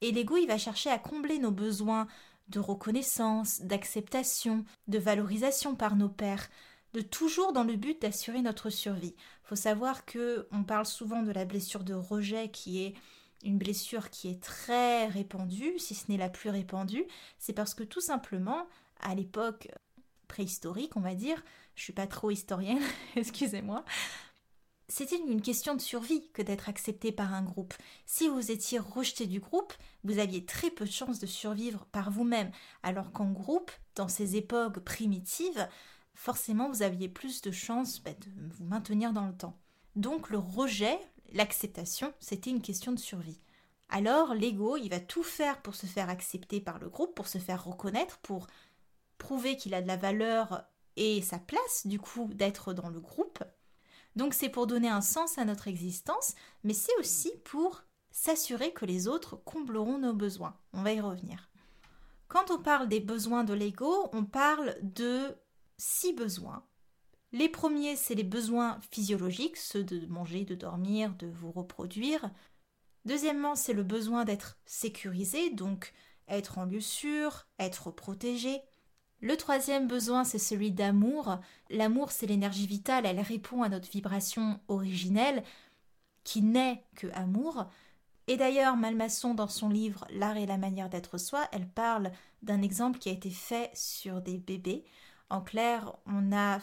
et 0.00 0.12
l'ego, 0.12 0.36
il 0.36 0.46
va 0.46 0.58
chercher 0.58 0.90
à 0.90 0.98
combler 0.98 1.38
nos 1.38 1.50
besoins 1.50 2.06
de 2.48 2.60
reconnaissance, 2.60 3.60
d'acceptation, 3.62 4.64
de 4.86 4.98
valorisation 4.98 5.74
par 5.74 5.96
nos 5.96 6.08
pairs, 6.08 6.48
de 6.94 7.00
toujours 7.00 7.52
dans 7.52 7.64
le 7.64 7.76
but 7.76 8.00
d'assurer 8.00 8.42
notre 8.42 8.70
survie. 8.70 9.14
Faut 9.42 9.56
savoir 9.56 10.04
que 10.04 10.48
on 10.52 10.64
parle 10.64 10.86
souvent 10.86 11.22
de 11.22 11.32
la 11.32 11.44
blessure 11.44 11.84
de 11.84 11.94
rejet 11.94 12.50
qui 12.50 12.82
est 12.84 12.94
une 13.44 13.58
blessure 13.58 14.10
qui 14.10 14.28
est 14.28 14.42
très 14.42 15.06
répandue, 15.06 15.78
si 15.78 15.94
ce 15.94 16.10
n'est 16.10 16.18
la 16.18 16.28
plus 16.28 16.50
répandue, 16.50 17.06
c'est 17.38 17.52
parce 17.52 17.74
que 17.74 17.84
tout 17.84 18.00
simplement, 18.00 18.66
à 19.00 19.14
l'époque 19.14 19.68
préhistorique, 20.26 20.96
on 20.96 21.00
va 21.00 21.14
dire, 21.14 21.42
je 21.74 21.82
suis 21.82 21.92
pas 21.92 22.06
trop 22.06 22.30
historienne, 22.30 22.82
excusez-moi, 23.16 23.84
c'était 24.88 25.18
une 25.18 25.42
question 25.42 25.74
de 25.74 25.80
survie 25.80 26.28
que 26.32 26.42
d'être 26.42 26.68
accepté 26.68 27.12
par 27.12 27.34
un 27.34 27.42
groupe. 27.42 27.74
Si 28.06 28.26
vous 28.26 28.50
étiez 28.50 28.78
rejeté 28.78 29.26
du 29.26 29.38
groupe, 29.38 29.74
vous 30.02 30.18
aviez 30.18 30.44
très 30.44 30.70
peu 30.70 30.86
de 30.86 30.90
chances 30.90 31.18
de 31.18 31.26
survivre 31.26 31.84
par 31.92 32.10
vous-même, 32.10 32.50
alors 32.82 33.12
qu'en 33.12 33.30
groupe, 33.30 33.70
dans 33.94 34.08
ces 34.08 34.36
époques 34.36 34.80
primitives, 34.80 35.68
forcément 36.18 36.68
vous 36.68 36.82
aviez 36.82 37.08
plus 37.08 37.42
de 37.42 37.52
chances 37.52 38.02
bah, 38.02 38.10
de 38.10 38.28
vous 38.56 38.64
maintenir 38.64 39.12
dans 39.12 39.26
le 39.26 39.36
temps. 39.36 39.56
Donc 39.94 40.30
le 40.30 40.38
rejet, 40.38 40.98
l'acceptation, 41.32 42.12
c'était 42.18 42.50
une 42.50 42.60
question 42.60 42.90
de 42.90 42.98
survie. 42.98 43.38
Alors 43.88 44.34
l'ego, 44.34 44.76
il 44.76 44.88
va 44.88 44.98
tout 44.98 45.22
faire 45.22 45.62
pour 45.62 45.76
se 45.76 45.86
faire 45.86 46.10
accepter 46.10 46.60
par 46.60 46.80
le 46.80 46.88
groupe, 46.88 47.14
pour 47.14 47.28
se 47.28 47.38
faire 47.38 47.64
reconnaître, 47.64 48.18
pour 48.18 48.48
prouver 49.16 49.56
qu'il 49.56 49.74
a 49.74 49.80
de 49.80 49.86
la 49.86 49.96
valeur 49.96 50.64
et 50.96 51.22
sa 51.22 51.38
place 51.38 51.86
du 51.86 52.00
coup 52.00 52.28
d'être 52.34 52.72
dans 52.72 52.88
le 52.88 53.00
groupe. 53.00 53.44
Donc 54.16 54.34
c'est 54.34 54.48
pour 54.48 54.66
donner 54.66 54.88
un 54.88 55.00
sens 55.00 55.38
à 55.38 55.44
notre 55.44 55.68
existence, 55.68 56.34
mais 56.64 56.74
c'est 56.74 56.96
aussi 56.98 57.30
pour 57.44 57.84
s'assurer 58.10 58.72
que 58.72 58.86
les 58.86 59.06
autres 59.06 59.36
combleront 59.36 59.98
nos 59.98 60.14
besoins. 60.14 60.56
On 60.72 60.82
va 60.82 60.92
y 60.92 61.00
revenir. 61.00 61.48
Quand 62.26 62.50
on 62.50 62.58
parle 62.58 62.88
des 62.88 63.00
besoins 63.00 63.44
de 63.44 63.54
l'ego, 63.54 64.10
on 64.12 64.24
parle 64.24 64.76
de 64.82 65.36
six 65.78 66.12
besoins. 66.12 66.64
Les 67.32 67.48
premiers, 67.48 67.96
c'est 67.96 68.14
les 68.14 68.24
besoins 68.24 68.78
physiologiques, 68.90 69.56
ceux 69.56 69.84
de 69.84 70.06
manger, 70.06 70.44
de 70.44 70.54
dormir, 70.54 71.14
de 71.14 71.26
vous 71.26 71.50
reproduire. 71.50 72.30
Deuxièmement, 73.04 73.54
c'est 73.54 73.74
le 73.74 73.82
besoin 73.82 74.24
d'être 74.24 74.58
sécurisé, 74.66 75.50
donc 75.50 75.92
être 76.28 76.58
en 76.58 76.64
lieu 76.64 76.80
sûr, 76.80 77.46
être 77.58 77.90
protégé. 77.90 78.60
Le 79.20 79.36
troisième 79.36 79.88
besoin, 79.88 80.24
c'est 80.24 80.38
celui 80.38 80.70
d'amour. 80.70 81.38
L'amour, 81.70 82.12
c'est 82.12 82.26
l'énergie 82.26 82.66
vitale, 82.66 83.04
elle 83.04 83.20
répond 83.20 83.62
à 83.62 83.68
notre 83.68 83.90
vibration 83.90 84.60
originelle, 84.68 85.42
qui 86.24 86.42
n'est 86.42 86.84
que 86.94 87.08
amour. 87.14 87.66
Et 88.26 88.36
d'ailleurs, 88.36 88.76
Malmaçon, 88.76 89.34
dans 89.34 89.48
son 89.48 89.68
livre 89.68 90.06
L'art 90.10 90.36
et 90.36 90.46
la 90.46 90.58
manière 90.58 90.90
d'être 90.90 91.18
soi, 91.18 91.48
elle 91.52 91.68
parle 91.68 92.12
d'un 92.42 92.62
exemple 92.62 92.98
qui 92.98 93.08
a 93.08 93.12
été 93.12 93.30
fait 93.30 93.70
sur 93.74 94.20
des 94.20 94.38
bébés. 94.38 94.84
En 95.30 95.40
clair, 95.40 95.94
on 96.06 96.32
a 96.32 96.60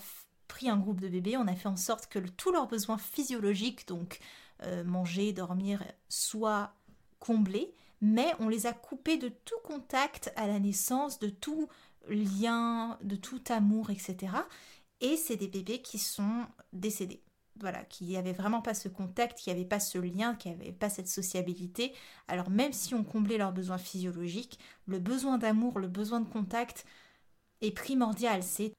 pris 0.47 0.69
un 0.69 0.77
groupe 0.77 1.01
de 1.01 1.07
bébés, 1.07 1.37
on 1.37 1.47
a 1.47 1.55
fait 1.55 1.67
en 1.67 1.75
sorte 1.75 2.07
que 2.07 2.19
tous 2.19 2.51
leurs 2.51 2.67
besoins 2.67 2.97
physiologiques, 2.97 3.87
donc 3.87 4.19
euh, 4.63 4.83
manger, 4.83 5.33
dormir, 5.33 5.83
soient 6.09 6.73
comblés, 7.19 7.73
mais 8.01 8.33
on 8.39 8.49
les 8.49 8.67
a 8.67 8.73
coupés 8.73 9.17
de 9.17 9.29
tout 9.29 9.59
contact 9.63 10.31
à 10.35 10.47
la 10.47 10.59
naissance, 10.59 11.19
de 11.19 11.29
tout 11.29 11.67
lien, 12.07 12.97
de 13.03 13.15
tout 13.15 13.41
amour, 13.49 13.89
etc. 13.89 14.33
Et 15.01 15.17
c'est 15.17 15.37
des 15.37 15.47
bébés 15.47 15.81
qui 15.81 15.97
sont 15.99 16.45
décédés. 16.73 17.21
Voilà, 17.59 17.85
qui 17.85 18.13
n'avaient 18.13 18.33
vraiment 18.33 18.61
pas 18.61 18.73
ce 18.73 18.89
contact, 18.89 19.39
qui 19.39 19.49
n'avaient 19.49 19.63
pas 19.63 19.79
ce 19.79 19.97
lien, 19.97 20.35
qui 20.35 20.49
n'avaient 20.49 20.73
pas 20.73 20.89
cette 20.89 21.07
sociabilité. 21.07 21.93
Alors 22.27 22.49
même 22.49 22.73
si 22.73 22.93
on 22.93 23.03
comblait 23.03 23.37
leurs 23.37 23.53
besoins 23.53 23.77
physiologiques, 23.77 24.59
le 24.87 24.99
besoin 24.99 25.37
d'amour, 25.37 25.79
le 25.79 25.87
besoin 25.87 26.19
de 26.19 26.27
contact 26.27 26.85
est 27.61 27.71
primordial. 27.71 28.43
C'est 28.43 28.73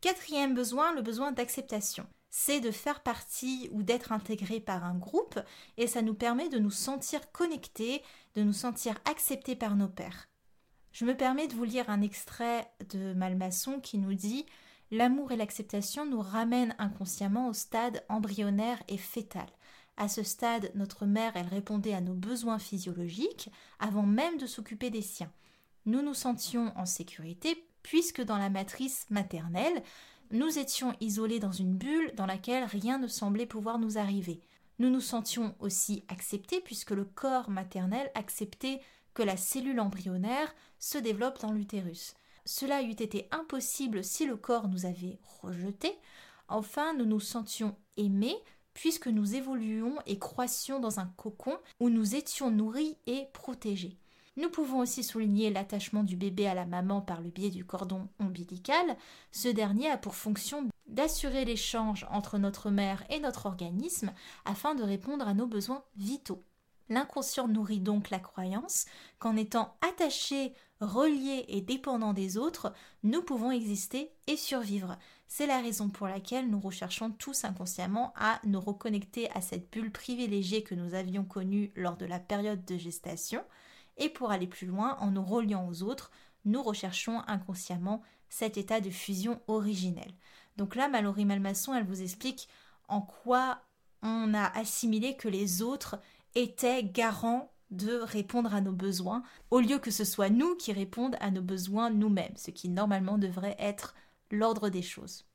quatrième 0.00 0.54
besoin, 0.54 0.94
le 0.94 1.02
besoin 1.02 1.32
d'acceptation 1.32 2.06
c'est 2.30 2.60
de 2.60 2.70
faire 2.70 3.02
partie 3.02 3.68
ou 3.72 3.82
d'être 3.82 4.12
intégré 4.12 4.60
par 4.60 4.84
un 4.84 4.94
groupe 4.94 5.40
et 5.76 5.86
ça 5.86 6.02
nous 6.02 6.14
permet 6.14 6.48
de 6.48 6.58
nous 6.58 6.70
sentir 6.70 7.32
connectés, 7.32 8.02
de 8.34 8.42
nous 8.42 8.52
sentir 8.52 8.98
acceptés 9.10 9.56
par 9.56 9.76
nos 9.76 9.88
pairs. 9.88 10.28
Je 10.92 11.04
me 11.04 11.16
permets 11.16 11.48
de 11.48 11.54
vous 11.54 11.64
lire 11.64 11.88
un 11.90 12.02
extrait 12.02 12.70
de 12.90 13.12
Malmaçon 13.14 13.80
qui 13.80 13.98
nous 13.98 14.14
dit 14.14 14.46
L'amour 14.90 15.32
et 15.32 15.36
l'acceptation 15.36 16.06
nous 16.06 16.20
ramènent 16.20 16.74
inconsciemment 16.78 17.48
au 17.48 17.52
stade 17.52 18.04
embryonnaire 18.08 18.82
et 18.88 18.98
fœtal. 18.98 19.46
À 19.96 20.08
ce 20.08 20.22
stade, 20.22 20.70
notre 20.74 21.06
mère, 21.06 21.32
elle 21.34 21.48
répondait 21.48 21.92
à 21.92 22.00
nos 22.00 22.14
besoins 22.14 22.58
physiologiques 22.58 23.50
avant 23.80 24.04
même 24.04 24.38
de 24.38 24.46
s'occuper 24.46 24.90
des 24.90 25.02
siens. 25.02 25.32
Nous 25.86 26.02
nous 26.02 26.14
sentions 26.14 26.72
en 26.76 26.86
sécurité 26.86 27.67
puisque 27.82 28.22
dans 28.22 28.38
la 28.38 28.50
matrice 28.50 29.06
maternelle, 29.10 29.82
nous 30.30 30.58
étions 30.58 30.94
isolés 31.00 31.40
dans 31.40 31.52
une 31.52 31.76
bulle 31.76 32.12
dans 32.14 32.26
laquelle 32.26 32.64
rien 32.64 32.98
ne 32.98 33.06
semblait 33.06 33.46
pouvoir 33.46 33.78
nous 33.78 33.98
arriver. 33.98 34.40
Nous 34.78 34.90
nous 34.90 35.00
sentions 35.00 35.54
aussi 35.58 36.04
acceptés 36.08 36.60
puisque 36.60 36.90
le 36.90 37.04
corps 37.04 37.50
maternel 37.50 38.10
acceptait 38.14 38.80
que 39.14 39.22
la 39.22 39.36
cellule 39.36 39.80
embryonnaire 39.80 40.54
se 40.78 40.98
développe 40.98 41.40
dans 41.40 41.52
l'utérus. 41.52 42.14
Cela 42.44 42.82
eût 42.82 42.90
été 42.90 43.28
impossible 43.30 44.04
si 44.04 44.26
le 44.26 44.36
corps 44.36 44.68
nous 44.68 44.86
avait 44.86 45.18
rejetés. 45.42 45.98
Enfin, 46.48 46.94
nous 46.94 47.04
nous 47.04 47.20
sentions 47.20 47.76
aimés 47.96 48.36
puisque 48.74 49.08
nous 49.08 49.34
évoluions 49.34 49.96
et 50.06 50.18
croissions 50.18 50.78
dans 50.78 51.00
un 51.00 51.06
cocon 51.16 51.58
où 51.80 51.90
nous 51.90 52.14
étions 52.14 52.50
nourris 52.50 52.96
et 53.06 53.26
protégés. 53.32 53.98
Nous 54.38 54.50
pouvons 54.50 54.78
aussi 54.78 55.02
souligner 55.02 55.50
l'attachement 55.50 56.04
du 56.04 56.14
bébé 56.14 56.46
à 56.46 56.54
la 56.54 56.64
maman 56.64 57.00
par 57.00 57.20
le 57.20 57.28
biais 57.28 57.50
du 57.50 57.64
cordon 57.64 58.08
ombilical. 58.20 58.96
Ce 59.32 59.48
dernier 59.48 59.90
a 59.90 59.98
pour 59.98 60.14
fonction 60.14 60.68
d'assurer 60.86 61.44
l'échange 61.44 62.06
entre 62.08 62.38
notre 62.38 62.70
mère 62.70 63.02
et 63.10 63.18
notre 63.18 63.46
organisme 63.46 64.12
afin 64.44 64.76
de 64.76 64.84
répondre 64.84 65.26
à 65.26 65.34
nos 65.34 65.48
besoins 65.48 65.82
vitaux. 65.96 66.44
L'inconscient 66.88 67.48
nourrit 67.48 67.80
donc 67.80 68.10
la 68.10 68.20
croyance 68.20 68.86
qu'en 69.18 69.34
étant 69.34 69.76
attachés, 69.80 70.54
reliés 70.80 71.44
et 71.48 71.60
dépendants 71.60 72.12
des 72.12 72.38
autres, 72.38 72.72
nous 73.02 73.22
pouvons 73.22 73.50
exister 73.50 74.12
et 74.28 74.36
survivre. 74.36 74.96
C'est 75.26 75.48
la 75.48 75.60
raison 75.60 75.88
pour 75.88 76.06
laquelle 76.06 76.48
nous 76.48 76.60
recherchons 76.60 77.10
tous 77.10 77.42
inconsciemment 77.42 78.14
à 78.14 78.40
nous 78.44 78.60
reconnecter 78.60 79.28
à 79.32 79.40
cette 79.40 79.68
bulle 79.72 79.90
privilégiée 79.90 80.62
que 80.62 80.76
nous 80.76 80.94
avions 80.94 81.24
connue 81.24 81.72
lors 81.74 81.96
de 81.96 82.06
la 82.06 82.20
période 82.20 82.64
de 82.64 82.78
gestation, 82.78 83.42
et 83.98 84.08
pour 84.08 84.30
aller 84.30 84.46
plus 84.46 84.66
loin, 84.66 84.96
en 85.00 85.10
nous 85.10 85.24
reliant 85.24 85.68
aux 85.68 85.82
autres, 85.82 86.10
nous 86.44 86.62
recherchons 86.62 87.20
inconsciemment 87.26 88.02
cet 88.28 88.56
état 88.56 88.80
de 88.80 88.90
fusion 88.90 89.40
originelle. 89.48 90.12
Donc 90.56 90.74
là, 90.74 90.88
Mallory 90.88 91.24
Malmaçon, 91.24 91.74
elle 91.74 91.86
vous 91.86 92.02
explique 92.02 92.48
en 92.88 93.00
quoi 93.00 93.60
on 94.02 94.34
a 94.34 94.46
assimilé 94.58 95.16
que 95.16 95.28
les 95.28 95.62
autres 95.62 96.00
étaient 96.34 96.84
garants 96.84 97.52
de 97.70 97.98
répondre 97.98 98.54
à 98.54 98.60
nos 98.60 98.72
besoins, 98.72 99.22
au 99.50 99.60
lieu 99.60 99.78
que 99.78 99.90
ce 99.90 100.04
soit 100.04 100.30
nous 100.30 100.56
qui 100.56 100.72
répondent 100.72 101.16
à 101.20 101.30
nos 101.30 101.42
besoins 101.42 101.90
nous-mêmes, 101.90 102.36
ce 102.36 102.50
qui 102.50 102.68
normalement 102.68 103.18
devrait 103.18 103.56
être 103.58 103.94
l'ordre 104.30 104.68
des 104.70 104.82
choses. 104.82 105.26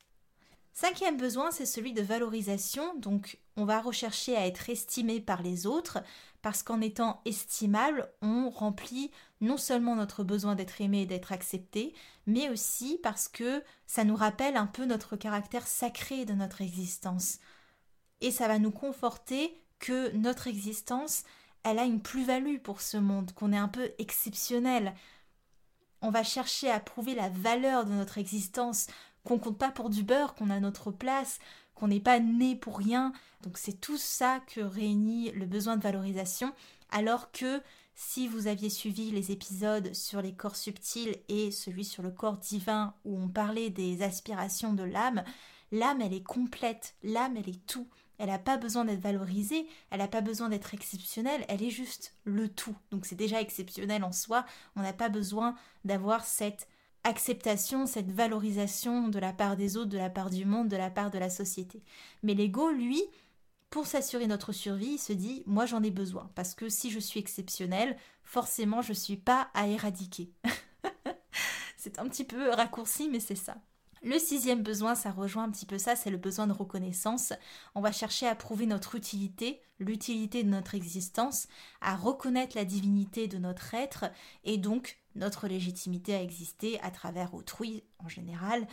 Cinquième 0.72 1.16
besoin, 1.16 1.52
c'est 1.52 1.66
celui 1.66 1.92
de 1.92 2.02
valorisation. 2.02 2.96
Donc, 2.96 3.38
on 3.56 3.64
va 3.64 3.80
rechercher 3.80 4.36
à 4.36 4.46
être 4.46 4.68
estimé 4.68 5.20
par 5.20 5.40
les 5.40 5.66
autres, 5.66 6.02
parce 6.44 6.62
qu'en 6.62 6.82
étant 6.82 7.22
estimable, 7.24 8.06
on 8.20 8.50
remplit 8.50 9.10
non 9.40 9.56
seulement 9.56 9.96
notre 9.96 10.24
besoin 10.24 10.54
d'être 10.54 10.82
aimé 10.82 11.00
et 11.00 11.06
d'être 11.06 11.32
accepté, 11.32 11.94
mais 12.26 12.50
aussi 12.50 13.00
parce 13.02 13.28
que 13.28 13.64
ça 13.86 14.04
nous 14.04 14.14
rappelle 14.14 14.58
un 14.58 14.66
peu 14.66 14.84
notre 14.84 15.16
caractère 15.16 15.66
sacré 15.66 16.26
de 16.26 16.34
notre 16.34 16.60
existence. 16.60 17.38
Et 18.20 18.30
ça 18.30 18.46
va 18.46 18.58
nous 18.58 18.70
conforter 18.70 19.58
que 19.78 20.14
notre 20.14 20.46
existence, 20.46 21.22
elle 21.62 21.78
a 21.78 21.84
une 21.84 22.02
plus-value 22.02 22.58
pour 22.58 22.82
ce 22.82 22.98
monde, 22.98 23.32
qu'on 23.32 23.54
est 23.54 23.56
un 23.56 23.68
peu 23.68 23.92
exceptionnel. 23.96 24.94
On 26.02 26.10
va 26.10 26.24
chercher 26.24 26.70
à 26.70 26.78
prouver 26.78 27.14
la 27.14 27.30
valeur 27.30 27.86
de 27.86 27.92
notre 27.92 28.18
existence, 28.18 28.88
qu'on 29.24 29.38
compte 29.38 29.56
pas 29.56 29.70
pour 29.70 29.88
du 29.88 30.02
beurre, 30.02 30.34
qu'on 30.34 30.50
a 30.50 30.60
notre 30.60 30.90
place, 30.90 31.38
qu'on 31.74 31.88
n'est 31.88 32.00
pas 32.00 32.20
né 32.20 32.56
pour 32.56 32.78
rien. 32.78 33.12
Donc 33.42 33.58
c'est 33.58 33.80
tout 33.80 33.98
ça 33.98 34.40
que 34.46 34.60
réunit 34.60 35.30
le 35.32 35.46
besoin 35.46 35.76
de 35.76 35.82
valorisation, 35.82 36.52
alors 36.90 37.30
que 37.32 37.60
si 37.94 38.26
vous 38.26 38.48
aviez 38.48 38.70
suivi 38.70 39.10
les 39.10 39.30
épisodes 39.30 39.94
sur 39.94 40.20
les 40.20 40.34
corps 40.34 40.56
subtils 40.56 41.16
et 41.28 41.50
celui 41.50 41.84
sur 41.84 42.02
le 42.02 42.10
corps 42.10 42.38
divin 42.38 42.94
où 43.04 43.16
on 43.18 43.28
parlait 43.28 43.70
des 43.70 44.02
aspirations 44.02 44.72
de 44.72 44.82
l'âme, 44.82 45.22
l'âme 45.70 46.00
elle 46.00 46.12
est 46.12 46.22
complète, 46.22 46.96
l'âme 47.02 47.36
elle 47.36 47.48
est 47.48 47.66
tout. 47.66 47.88
Elle 48.18 48.28
n'a 48.28 48.38
pas 48.38 48.56
besoin 48.56 48.84
d'être 48.84 49.00
valorisée, 49.00 49.66
elle 49.90 49.98
n'a 49.98 50.08
pas 50.08 50.20
besoin 50.20 50.48
d'être 50.48 50.72
exceptionnelle, 50.72 51.44
elle 51.48 51.62
est 51.62 51.70
juste 51.70 52.14
le 52.24 52.48
tout. 52.48 52.76
Donc 52.90 53.06
c'est 53.06 53.16
déjà 53.16 53.40
exceptionnel 53.40 54.04
en 54.04 54.12
soi, 54.12 54.44
on 54.76 54.82
n'a 54.82 54.92
pas 54.92 55.08
besoin 55.08 55.56
d'avoir 55.84 56.24
cette 56.24 56.68
acceptation, 57.04 57.86
cette 57.86 58.10
valorisation 58.10 59.08
de 59.08 59.18
la 59.18 59.32
part 59.32 59.56
des 59.56 59.76
autres, 59.76 59.90
de 59.90 59.98
la 59.98 60.10
part 60.10 60.30
du 60.30 60.44
monde, 60.44 60.68
de 60.68 60.76
la 60.76 60.90
part 60.90 61.10
de 61.10 61.18
la 61.18 61.30
société. 61.30 61.82
Mais 62.22 62.34
l'ego, 62.34 62.70
lui, 62.70 63.02
pour 63.70 63.86
s'assurer 63.86 64.26
notre 64.26 64.52
survie, 64.52 64.94
il 64.94 64.98
se 64.98 65.12
dit 65.12 65.42
moi 65.46 65.66
j'en 65.66 65.82
ai 65.82 65.90
besoin 65.90 66.30
parce 66.34 66.54
que 66.54 66.68
si 66.68 66.90
je 66.90 67.00
suis 67.00 67.20
exceptionnel, 67.20 67.96
forcément 68.22 68.82
je 68.82 68.92
suis 68.92 69.16
pas 69.16 69.48
à 69.52 69.66
éradiquer. 69.66 70.32
c'est 71.76 71.98
un 71.98 72.08
petit 72.08 72.24
peu 72.24 72.50
raccourci, 72.50 73.08
mais 73.08 73.20
c'est 73.20 73.34
ça. 73.34 73.56
Le 74.04 74.18
sixième 74.18 74.62
besoin, 74.62 74.94
ça 74.94 75.10
rejoint 75.10 75.44
un 75.44 75.50
petit 75.50 75.64
peu 75.64 75.78
ça, 75.78 75.96
c'est 75.96 76.10
le 76.10 76.18
besoin 76.18 76.46
de 76.46 76.52
reconnaissance. 76.52 77.32
On 77.74 77.80
va 77.80 77.90
chercher 77.90 78.26
à 78.28 78.34
prouver 78.34 78.66
notre 78.66 78.96
utilité, 78.96 79.62
l'utilité 79.78 80.44
de 80.44 80.50
notre 80.50 80.74
existence, 80.74 81.48
à 81.80 81.96
reconnaître 81.96 82.54
la 82.54 82.66
divinité 82.66 83.28
de 83.28 83.38
notre 83.38 83.72
être 83.74 84.04
et 84.44 84.58
donc 84.58 84.98
notre 85.14 85.48
légitimité 85.48 86.14
à 86.14 86.22
exister 86.22 86.80
à 86.80 86.90
travers 86.90 87.34
autrui 87.34 87.84
en 87.98 88.08
général, 88.08 88.66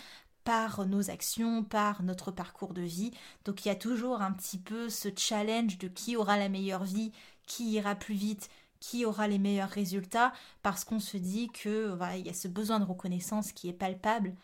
par 0.43 0.86
nos 0.88 1.10
actions, 1.10 1.63
par 1.63 2.03
notre 2.03 2.31
parcours 2.31 2.74
de 2.74 2.81
vie. 2.81 3.12
Donc 3.45 3.63
il 3.63 3.67
y 3.67 3.71
a 3.71 3.75
toujours 3.75 4.21
un 4.21 4.31
petit 4.31 4.57
peu 4.57 4.89
ce 4.89 5.10
challenge 5.15 5.77
de 5.77 5.88
qui 5.88 6.15
aura 6.15 6.38
la 6.38 6.50
meilleure 6.50 6.83
vie, 6.83 7.12
qui 7.45 7.71
ira 7.71 7.95
plus 7.95 8.15
vite, 8.15 8.50
qui 8.79 9.05
aura 9.05 9.27
les 9.27 9.38
meilleurs 9.38 9.69
résultats, 9.69 10.33
parce 10.63 10.83
qu'on 10.83 11.00
se 11.00 11.17
dit 11.17 11.50
que 11.50 11.95
il 12.17 12.25
y 12.25 12.29
a 12.29 12.33
ce 12.33 12.48
besoin 12.48 12.79
de 12.79 12.86
reconnaissance 12.86 13.51
qui 13.51 13.69
est 13.69 13.74
palpable. 13.74 14.36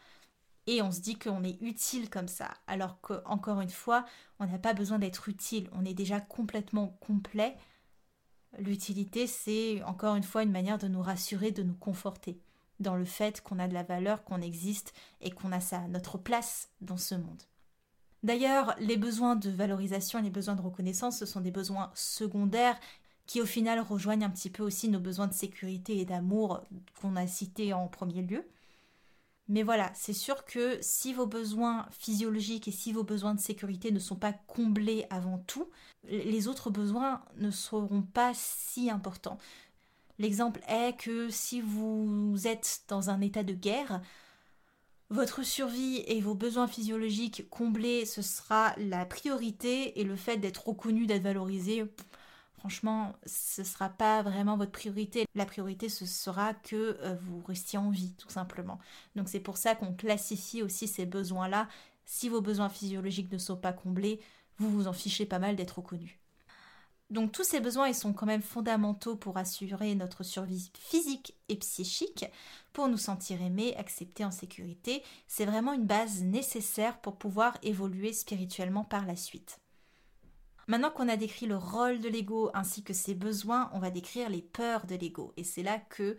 Et 0.68 0.82
on 0.82 0.92
se 0.92 1.00
dit 1.00 1.18
qu'on 1.18 1.44
est 1.44 1.62
utile 1.62 2.10
comme 2.10 2.28
ça, 2.28 2.52
alors 2.68 3.00
qu'encore 3.02 3.62
une 3.62 3.70
fois, 3.70 4.06
on 4.40 4.46
n'a 4.46 4.60
pas 4.60 4.74
besoin 4.74 5.00
d'être 5.00 5.30
utile, 5.30 5.70
on 5.72 5.86
est 5.86 5.94
déjà 5.94 6.20
complètement 6.20 6.90
complet 7.00 7.56
L'utilité, 8.60 9.28
c'est 9.28 9.84
encore 9.84 10.16
une 10.16 10.24
fois 10.24 10.44
une 10.44 10.52
manière 10.52 10.78
de 10.78 10.88
nous 10.88 11.02
rassurer, 11.02 11.52
de 11.52 11.64
nous 11.64 11.76
conforter 11.76 12.40
dans 12.80 12.96
le 12.96 13.06
fait 13.06 13.42
qu'on 13.42 13.60
a 13.60 13.68
de 13.68 13.74
la 13.74 13.84
valeur, 13.84 14.24
qu'on 14.24 14.42
existe 14.42 14.94
et 15.22 15.32
qu'on 15.32 15.52
a 15.52 15.60
sa, 15.60 15.88
notre 15.88 16.18
place 16.18 16.70
dans 16.82 16.98
ce 16.98 17.16
monde. 17.16 17.44
D'ailleurs, 18.24 18.76
les 18.80 18.98
besoins 18.98 19.36
de 19.36 19.50
valorisation 19.50 20.22
les 20.22 20.30
besoins 20.30 20.56
de 20.56 20.62
reconnaissance, 20.62 21.20
ce 21.20 21.26
sont 21.26 21.42
des 21.42 21.52
besoins 21.52 21.92
secondaires 21.94 22.80
qui 23.26 23.42
au 23.42 23.46
final 23.46 23.80
rejoignent 23.80 24.26
un 24.26 24.30
petit 24.30 24.50
peu 24.50 24.64
aussi 24.64 24.90
nos 24.90 25.00
besoins 25.00 25.28
de 25.28 25.34
sécurité 25.34 25.98
et 26.00 26.06
d'amour 26.06 26.62
qu'on 27.00 27.16
a 27.16 27.28
cités 27.28 27.74
en 27.74 27.88
premier 27.88 28.22
lieu. 28.22 28.48
Mais 29.50 29.64
voilà, 29.64 29.92
c'est 29.94 30.14
sûr 30.14 30.44
que 30.44 30.78
si 30.82 31.14
vos 31.14 31.26
besoins 31.26 31.88
physiologiques 31.92 32.68
et 32.68 32.72
si 32.72 32.92
vos 32.92 33.04
besoins 33.04 33.34
de 33.34 33.40
sécurité 33.40 33.92
ne 33.92 34.00
sont 34.00 34.18
pas 34.18 34.34
comblés 34.34 35.06
avant 35.10 35.38
tout, 35.48 35.70
les 36.04 36.48
autres 36.50 36.70
besoins 36.70 37.24
ne 37.38 37.50
seront 37.50 38.02
pas 38.02 38.34
si 38.34 38.90
importants. 38.90 39.38
L'exemple 40.20 40.62
est 40.68 40.98
que 40.98 41.30
si 41.30 41.62
vous 41.62 42.36
êtes 42.46 42.82
dans 42.90 43.10
un 43.10 43.22
état 43.22 43.44
de 43.44 43.54
guerre, 43.54 44.02
votre 45.10 45.44
survie 45.44 46.04
et 46.08 46.20
vos 46.20 46.36
besoins 46.36 46.68
physiologiques 46.68 47.50
comblés, 47.50 48.06
ce 48.06 48.22
sera 48.22 48.74
la 48.78 49.06
priorité 49.06 50.00
et 50.02 50.04
le 50.04 50.18
fait 50.18 50.38
d'être 50.38 50.68
reconnu, 50.68 51.06
d'être 51.06 51.24
valorisé, 51.24 51.86
franchement, 52.68 53.14
ce 53.26 53.62
ne 53.62 53.66
sera 53.66 53.88
pas 53.88 54.22
vraiment 54.22 54.58
votre 54.58 54.74
priorité. 54.74 55.26
La 55.36 55.46
priorité, 55.46 55.88
ce 55.88 56.06
sera 56.06 56.54
que 56.54 56.98
euh, 57.02 57.16
vous 57.22 57.42
restiez 57.48 57.80
en 57.80 57.92
vie, 57.92 58.14
tout 58.18 58.30
simplement. 58.30 58.78
Donc 59.16 59.30
c'est 59.30 59.40
pour 59.40 59.56
ça 59.56 59.74
qu'on 59.74 59.94
classifie 59.94 60.62
aussi 60.64 60.86
ces 60.86 61.06
besoins-là. 61.06 61.70
Si 62.04 62.28
vos 62.28 62.42
besoins 62.42 62.68
physiologiques 62.68 63.32
ne 63.32 63.38
sont 63.38 63.56
pas 63.56 63.72
comblés, 63.72 64.20
vous 64.58 64.70
vous 64.70 64.90
en 64.90 64.94
fichez 64.94 65.26
pas 65.26 65.40
mal 65.40 65.56
d'être 65.56 65.78
reconnu. 65.78 66.20
Donc 67.10 67.32
tous 67.32 67.46
ces 67.46 67.62
besoins, 67.62 67.88
ils 67.88 67.96
sont 67.96 68.12
quand 68.12 68.26
même 68.26 68.42
fondamentaux 68.42 69.16
pour 69.16 69.38
assurer 69.38 69.96
notre 69.96 70.24
survie 70.24 70.70
physique 70.78 71.36
et 71.48 71.56
psychique, 71.56 72.26
pour 72.74 72.90
nous 72.90 72.98
sentir 72.98 73.42
aimés, 73.42 73.78
acceptés 73.78 74.26
en 74.26 74.32
sécurité. 74.32 75.04
C'est 75.30 75.46
vraiment 75.46 75.72
une 75.72 75.86
base 75.86 76.22
nécessaire 76.22 77.00
pour 77.00 77.16
pouvoir 77.16 77.58
évoluer 77.64 78.12
spirituellement 78.12 78.84
par 78.84 79.06
la 79.06 79.16
suite. 79.16 79.62
Maintenant 80.68 80.92
qu'on 80.92 81.08
a 81.08 81.16
décrit 81.16 81.46
le 81.46 81.58
rôle 81.58 82.00
de 82.00 82.10
l'ego 82.10 82.52
ainsi 82.54 82.84
que 82.84 82.94
ses 82.94 83.16
besoins, 83.16 83.70
on 83.74 83.80
va 83.80 83.90
décrire 83.90 84.30
les 84.30 84.42
peurs 84.42 84.86
de 84.86 84.96
l'ego. 84.96 85.34
Et 85.38 85.44
c'est 85.44 85.64
là 85.64 85.80
que 85.80 86.18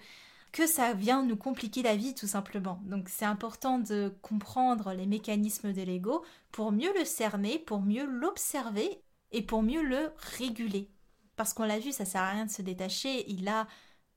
ça 0.66 0.94
vient 0.94 1.22
nous 1.22 1.36
compliquer 1.36 1.82
la 1.82 1.94
vie 1.94 2.14
tout 2.14 2.26
simplement. 2.26 2.80
Donc 2.84 3.08
c'est 3.08 3.26
important 3.26 3.78
de 3.78 4.12
comprendre 4.22 4.92
les 4.92 5.06
mécanismes 5.06 5.72
de 5.72 5.82
l'ego 5.82 6.24
pour 6.50 6.72
mieux 6.72 6.92
le 6.98 7.04
cerner, 7.04 7.58
pour 7.58 7.82
mieux 7.82 8.06
l'observer 8.06 9.02
et 9.30 9.42
pour 9.42 9.62
mieux 9.62 9.82
le 9.82 10.10
réguler. 10.38 10.90
Parce 11.36 11.52
qu'on 11.52 11.64
l'a 11.64 11.78
vu, 11.78 11.92
ça 11.92 12.04
sert 12.04 12.22
à 12.22 12.30
rien 12.30 12.46
de 12.46 12.50
se 12.50 12.62
détacher, 12.62 13.30
il 13.30 13.46
a 13.48 13.68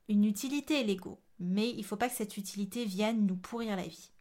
une 0.08 0.24
utilité 0.24 0.84
l'ego, 0.84 1.20
mais 1.40 1.70
il 1.70 1.84
faut 1.84 1.98
pas 1.98 2.10
que 2.10 2.16
cette 2.16 2.38
utilité 2.38 2.86
vienne 2.86 3.28
nous 3.28 3.36
pourrir 3.36 3.76
la 3.76 3.84
vie. 3.84 4.12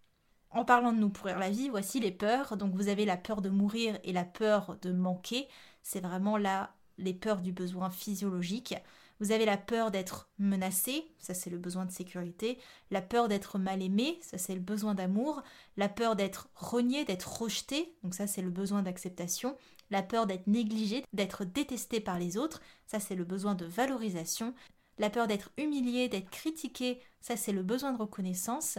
En 0.51 0.65
parlant 0.65 0.93
de 0.93 0.99
nous 0.99 1.11
pourrir 1.11 1.39
la 1.39 1.51
vie, 1.51 1.69
voici 1.69 2.01
les 2.01 2.11
peurs. 2.11 2.57
Donc 2.57 2.75
vous 2.75 2.89
avez 2.89 3.05
la 3.05 3.17
peur 3.17 3.41
de 3.41 3.51
mourir 3.51 3.99
et 4.03 4.13
la 4.13 4.25
peur 4.25 4.77
de 4.83 4.93
manquer. 4.93 5.49
C'est 5.83 6.01
vraiment 6.01 6.37
là 6.37 6.75
les 6.99 7.15
peurs 7.15 7.41
du 7.41 7.53
besoin 7.53 7.91
physiologique. 7.91 8.75
Vous 9.21 9.33
avez 9.33 9.45
la 9.45 9.59
peur 9.59 9.91
d'être 9.91 10.31
menacé, 10.39 11.05
ça 11.19 11.35
c'est 11.35 11.51
le 11.51 11.59
besoin 11.59 11.85
de 11.85 11.93
sécurité, 11.93 12.59
la 12.91 13.03
peur 13.03 13.29
d'être 13.29 13.59
mal 13.59 13.83
aimé, 13.83 14.19
ça 14.23 14.39
c'est 14.39 14.55
le 14.55 14.63
besoin 14.63 14.95
d'amour, 14.95 15.43
la 15.77 15.91
peur 15.91 16.17
d'être 16.17 16.49
renié, 16.55 17.05
d'être 17.05 17.43
rejeté, 17.43 17.95
donc 18.03 18.15
ça 18.15 18.27
c'est 18.27 18.41
le 18.41 18.49
besoin 18.49 18.83
d'acceptation, 18.83 19.59
la 19.91 20.03
peur 20.03 20.27
d'être 20.27 20.47
négligé, 20.47 21.05
d'être 21.13 21.45
détesté 21.45 22.01
par 22.01 22.19
les 22.19 22.39
autres, 22.39 22.63
ça 22.87 22.99
c'est 22.99 23.15
le 23.15 23.25
besoin 23.25 23.55
de 23.55 23.67
valorisation, 23.67 24.55
la 24.99 25.11
peur 25.11 25.27
d'être 25.27 25.51
humilié, 25.59 26.09
d'être 26.09 26.31
critiqué, 26.31 27.03
ça 27.21 27.37
c'est 27.37 27.53
le 27.53 27.63
besoin 27.63 27.93
de 27.93 27.99
reconnaissance. 27.99 28.79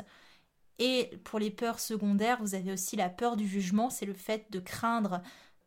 Et 0.83 1.11
pour 1.25 1.37
les 1.37 1.51
peurs 1.51 1.79
secondaires, 1.79 2.41
vous 2.41 2.55
avez 2.55 2.73
aussi 2.73 2.95
la 2.95 3.07
peur 3.07 3.37
du 3.37 3.47
jugement, 3.47 3.91
c'est 3.91 4.07
le 4.07 4.15
fait 4.15 4.47
de 4.49 4.59
craindre 4.59 5.21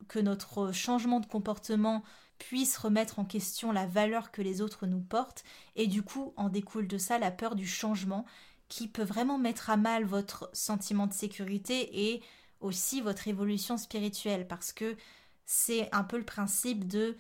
que 0.09 0.19
notre 0.19 0.73
changement 0.73 1.21
de 1.21 1.27
comportement 1.27 2.03
puisse 2.39 2.77
remettre 2.77 3.21
en 3.21 3.25
question 3.25 3.71
la 3.71 3.87
valeur 3.87 4.33
que 4.33 4.43
les 4.43 4.61
autres 4.61 4.89
nous 4.89 5.01
portent, 5.01 5.45
et 5.77 5.87
du 5.87 6.03
coup 6.03 6.35
en 6.37 6.49
découle 6.49 6.89
de 6.89 6.99
ça 6.99 7.21
la 7.21 7.31
peur 7.31 7.55
du 7.55 7.65
changement 7.65 8.27
qui 8.67 8.89
peut 8.89 9.05
vraiment 9.05 9.39
mettre 9.39 9.71
à 9.71 9.77
mal 9.77 10.05
votre 10.05 10.51
sentiment 10.53 11.07
de 11.07 11.13
sécurité 11.13 12.11
et 12.11 12.21
aussi 12.59 13.01
votre 13.01 13.29
évolution 13.29 13.77
spirituelle, 13.77 14.49
parce 14.49 14.73
que 14.73 14.97
c'est 15.47 15.89
un 15.95 16.03
peu 16.03 16.19
le 16.19 16.25
principe 16.25 16.89
de 16.89 17.17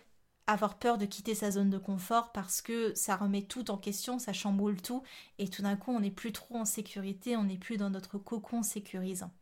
avoir 0.46 0.78
peur 0.78 0.98
de 0.98 1.06
quitter 1.06 1.34
sa 1.34 1.50
zone 1.50 1.70
de 1.70 1.78
confort 1.78 2.32
parce 2.32 2.60
que 2.60 2.94
ça 2.94 3.16
remet 3.16 3.42
tout 3.42 3.70
en 3.70 3.78
question, 3.78 4.18
ça 4.18 4.32
chamboule 4.32 4.80
tout, 4.80 5.02
et 5.38 5.48
tout 5.48 5.62
d'un 5.62 5.76
coup 5.76 5.90
on 5.90 6.00
n'est 6.00 6.10
plus 6.10 6.32
trop 6.32 6.56
en 6.56 6.64
sécurité, 6.64 7.36
on 7.36 7.44
n'est 7.44 7.58
plus 7.58 7.76
dans 7.76 7.90
notre 7.90 8.18
cocon 8.18 8.62
sécurisant. 8.62 9.32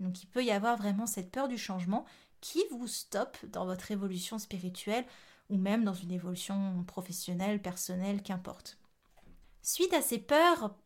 Donc 0.00 0.22
il 0.22 0.26
peut 0.26 0.44
y 0.44 0.50
avoir 0.50 0.76
vraiment 0.76 1.06
cette 1.06 1.30
peur 1.30 1.48
du 1.48 1.58
changement 1.58 2.04
qui 2.40 2.62
vous 2.70 2.86
stoppe 2.86 3.36
dans 3.46 3.66
votre 3.66 3.90
évolution 3.90 4.38
spirituelle 4.38 5.04
ou 5.48 5.56
même 5.56 5.84
dans 5.84 5.94
une 5.94 6.12
évolution 6.12 6.84
professionnelle, 6.84 7.60
personnelle, 7.62 8.22
qu'importe. 8.22 8.78
Suite 9.62 9.92
à 9.94 10.02
ces 10.02 10.18
peurs, 10.18 10.76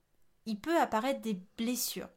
il 0.46 0.58
peut 0.58 0.80
apparaître 0.80 1.20
des 1.20 1.40
blessures. 1.56 2.08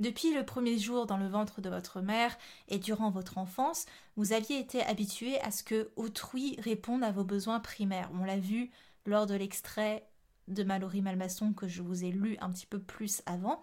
Depuis 0.00 0.34
le 0.34 0.44
premier 0.44 0.76
jour 0.76 1.06
dans 1.06 1.16
le 1.16 1.28
ventre 1.28 1.60
de 1.60 1.70
votre 1.70 2.00
mère 2.00 2.36
et 2.68 2.78
durant 2.78 3.10
votre 3.10 3.38
enfance, 3.38 3.86
vous 4.16 4.32
aviez 4.32 4.58
été 4.58 4.82
habitué 4.82 5.40
à 5.40 5.52
ce 5.52 5.62
que 5.62 5.90
autrui 5.94 6.56
réponde 6.58 7.04
à 7.04 7.12
vos 7.12 7.24
besoins 7.24 7.60
primaires. 7.60 8.10
On 8.12 8.24
l'a 8.24 8.38
vu 8.38 8.70
lors 9.06 9.26
de 9.26 9.34
l'extrait 9.34 10.08
de 10.48 10.64
Mallory 10.64 11.00
Malmasson 11.00 11.52
que 11.52 11.68
je 11.68 11.80
vous 11.80 12.04
ai 12.04 12.10
lu 12.10 12.36
un 12.40 12.50
petit 12.50 12.66
peu 12.66 12.80
plus 12.80 13.22
avant. 13.26 13.62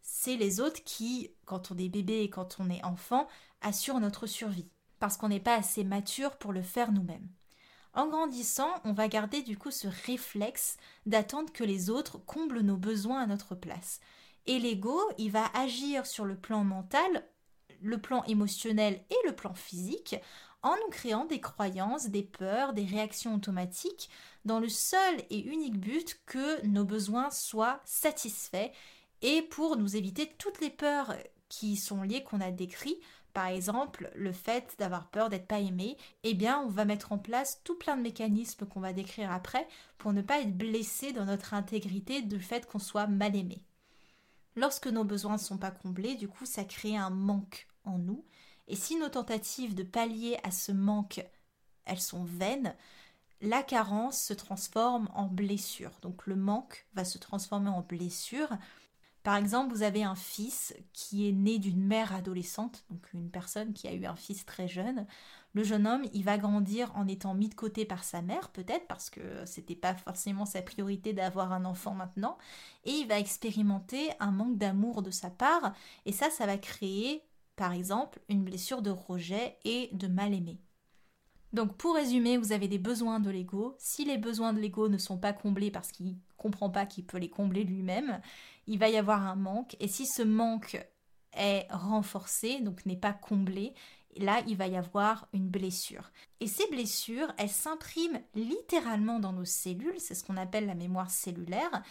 C'est 0.00 0.36
les 0.36 0.60
autres 0.60 0.82
qui, 0.84 1.30
quand 1.44 1.70
on 1.70 1.78
est 1.78 1.88
bébé 1.88 2.20
et 2.20 2.30
quand 2.30 2.56
on 2.58 2.70
est 2.70 2.84
enfant, 2.84 3.28
assurent 3.60 4.00
notre 4.00 4.26
survie, 4.26 4.68
parce 4.98 5.16
qu'on 5.16 5.28
n'est 5.28 5.38
pas 5.38 5.54
assez 5.54 5.84
mature 5.84 6.36
pour 6.36 6.52
le 6.52 6.62
faire 6.62 6.92
nous-mêmes. 6.92 7.28
En 7.94 8.08
grandissant, 8.08 8.70
on 8.84 8.94
va 8.94 9.06
garder 9.06 9.42
du 9.42 9.58
coup 9.58 9.70
ce 9.70 9.86
réflexe 10.06 10.78
d'attendre 11.04 11.52
que 11.52 11.62
les 11.62 11.90
autres 11.90 12.18
comblent 12.18 12.60
nos 12.60 12.78
besoins 12.78 13.20
à 13.20 13.26
notre 13.26 13.54
place. 13.54 14.00
Et 14.46 14.58
l'ego, 14.58 15.00
il 15.18 15.30
va 15.30 15.46
agir 15.54 16.06
sur 16.06 16.24
le 16.24 16.36
plan 16.36 16.64
mental, 16.64 17.24
le 17.80 18.00
plan 18.00 18.24
émotionnel 18.24 19.02
et 19.10 19.26
le 19.26 19.34
plan 19.34 19.54
physique 19.54 20.16
en 20.62 20.76
nous 20.76 20.90
créant 20.90 21.24
des 21.24 21.40
croyances, 21.40 22.08
des 22.08 22.22
peurs, 22.22 22.72
des 22.72 22.84
réactions 22.84 23.34
automatiques 23.34 24.08
dans 24.44 24.60
le 24.60 24.68
seul 24.68 25.16
et 25.30 25.40
unique 25.40 25.78
but 25.78 26.20
que 26.26 26.64
nos 26.66 26.84
besoins 26.84 27.30
soient 27.30 27.80
satisfaits 27.84 28.70
et 29.22 29.42
pour 29.42 29.76
nous 29.76 29.96
éviter 29.96 30.32
toutes 30.38 30.60
les 30.60 30.70
peurs 30.70 31.14
qui 31.48 31.76
sont 31.76 32.02
liées 32.02 32.22
qu'on 32.22 32.40
a 32.40 32.50
décrites 32.50 33.02
par 33.32 33.46
exemple, 33.46 34.10
le 34.14 34.32
fait 34.32 34.74
d'avoir 34.78 35.08
peur 35.08 35.30
d'être 35.30 35.46
pas 35.46 35.60
aimé, 35.60 35.96
eh 36.22 36.34
bien, 36.34 36.60
on 36.60 36.68
va 36.68 36.84
mettre 36.84 37.12
en 37.12 37.18
place 37.18 37.62
tout 37.64 37.76
plein 37.76 37.96
de 37.96 38.02
mécanismes 38.02 38.66
qu'on 38.66 38.80
va 38.80 38.92
décrire 38.92 39.32
après 39.32 39.66
pour 39.98 40.12
ne 40.12 40.20
pas 40.22 40.40
être 40.40 40.56
blessé 40.56 41.12
dans 41.12 41.24
notre 41.24 41.54
intégrité 41.54 42.20
du 42.20 42.40
fait 42.40 42.66
qu'on 42.66 42.78
soit 42.78 43.06
mal 43.06 43.34
aimé. 43.34 43.64
Lorsque 44.56 44.86
nos 44.86 45.04
besoins 45.04 45.34
ne 45.34 45.38
sont 45.38 45.58
pas 45.58 45.70
comblés, 45.70 46.14
du 46.14 46.28
coup, 46.28 46.44
ça 46.44 46.64
crée 46.64 46.96
un 46.96 47.10
manque 47.10 47.66
en 47.84 47.98
nous. 47.98 48.24
Et 48.68 48.76
si 48.76 48.96
nos 48.96 49.08
tentatives 49.08 49.74
de 49.74 49.82
pallier 49.82 50.38
à 50.42 50.50
ce 50.50 50.72
manque, 50.72 51.24
elles 51.84 52.00
sont 52.00 52.24
vaines, 52.24 52.74
la 53.40 53.62
carence 53.62 54.22
se 54.22 54.34
transforme 54.34 55.08
en 55.14 55.26
blessure. 55.26 55.98
Donc 56.00 56.26
le 56.26 56.36
manque 56.36 56.86
va 56.94 57.04
se 57.04 57.18
transformer 57.18 57.70
en 57.70 57.80
blessure. 57.80 58.50
Par 59.22 59.36
exemple, 59.36 59.74
vous 59.74 59.82
avez 59.82 60.04
un 60.04 60.14
fils 60.14 60.74
qui 60.92 61.28
est 61.28 61.32
né 61.32 61.58
d'une 61.58 61.84
mère 61.84 62.14
adolescente, 62.14 62.84
donc 62.90 63.12
une 63.12 63.30
personne 63.30 63.72
qui 63.72 63.88
a 63.88 63.94
eu 63.94 64.04
un 64.04 64.16
fils 64.16 64.44
très 64.44 64.68
jeune. 64.68 65.06
Le 65.54 65.64
jeune 65.64 65.86
homme, 65.86 66.04
il 66.14 66.24
va 66.24 66.38
grandir 66.38 66.90
en 66.94 67.06
étant 67.06 67.34
mis 67.34 67.48
de 67.48 67.54
côté 67.54 67.84
par 67.84 68.04
sa 68.04 68.22
mère, 68.22 68.48
peut-être 68.50 68.86
parce 68.86 69.10
que 69.10 69.20
c'était 69.44 69.76
pas 69.76 69.94
forcément 69.94 70.46
sa 70.46 70.62
priorité 70.62 71.12
d'avoir 71.12 71.52
un 71.52 71.66
enfant 71.66 71.92
maintenant, 71.92 72.38
et 72.84 72.92
il 72.92 73.06
va 73.06 73.18
expérimenter 73.18 74.10
un 74.18 74.30
manque 74.30 74.56
d'amour 74.56 75.02
de 75.02 75.10
sa 75.10 75.28
part, 75.30 75.74
et 76.06 76.12
ça, 76.12 76.30
ça 76.30 76.46
va 76.46 76.56
créer, 76.56 77.22
par 77.56 77.72
exemple, 77.72 78.20
une 78.30 78.44
blessure 78.44 78.80
de 78.80 78.90
rejet 78.90 79.58
et 79.64 79.90
de 79.92 80.06
mal-aimé. 80.06 80.58
Donc 81.52 81.76
pour 81.76 81.94
résumer, 81.94 82.38
vous 82.38 82.52
avez 82.52 82.66
des 82.66 82.78
besoins 82.78 83.20
de 83.20 83.28
l'ego. 83.28 83.74
Si 83.78 84.04
les 84.04 84.16
besoins 84.16 84.54
de 84.54 84.58
l'ego 84.58 84.88
ne 84.88 84.96
sont 84.96 85.18
pas 85.18 85.34
comblés 85.34 85.70
parce 85.70 85.92
qu'il 85.92 86.16
comprend 86.38 86.70
pas 86.70 86.86
qu'il 86.86 87.04
peut 87.04 87.18
les 87.18 87.28
combler 87.28 87.64
lui-même, 87.64 88.20
il 88.66 88.78
va 88.78 88.88
y 88.88 88.96
avoir 88.96 89.26
un 89.26 89.36
manque. 89.36 89.76
Et 89.78 89.88
si 89.88 90.06
ce 90.06 90.22
manque 90.22 90.82
est 91.34 91.66
renforcé, 91.70 92.60
donc 92.60 92.86
n'est 92.86 92.96
pas 92.96 93.12
comblé, 93.12 93.74
là, 94.16 94.42
il 94.46 94.56
va 94.56 94.66
y 94.66 94.76
avoir 94.76 95.28
une 95.32 95.48
blessure. 95.48 96.10
Et 96.40 96.46
ces 96.46 96.66
blessures, 96.68 97.32
elles 97.38 97.48
s'impriment 97.48 98.20
littéralement 98.34 99.18
dans 99.18 99.32
nos 99.32 99.44
cellules, 99.44 99.98
c'est 99.98 100.14
ce 100.14 100.24
qu'on 100.24 100.36
appelle 100.36 100.66
la 100.66 100.74
mémoire 100.74 101.10
cellulaire, 101.10 101.82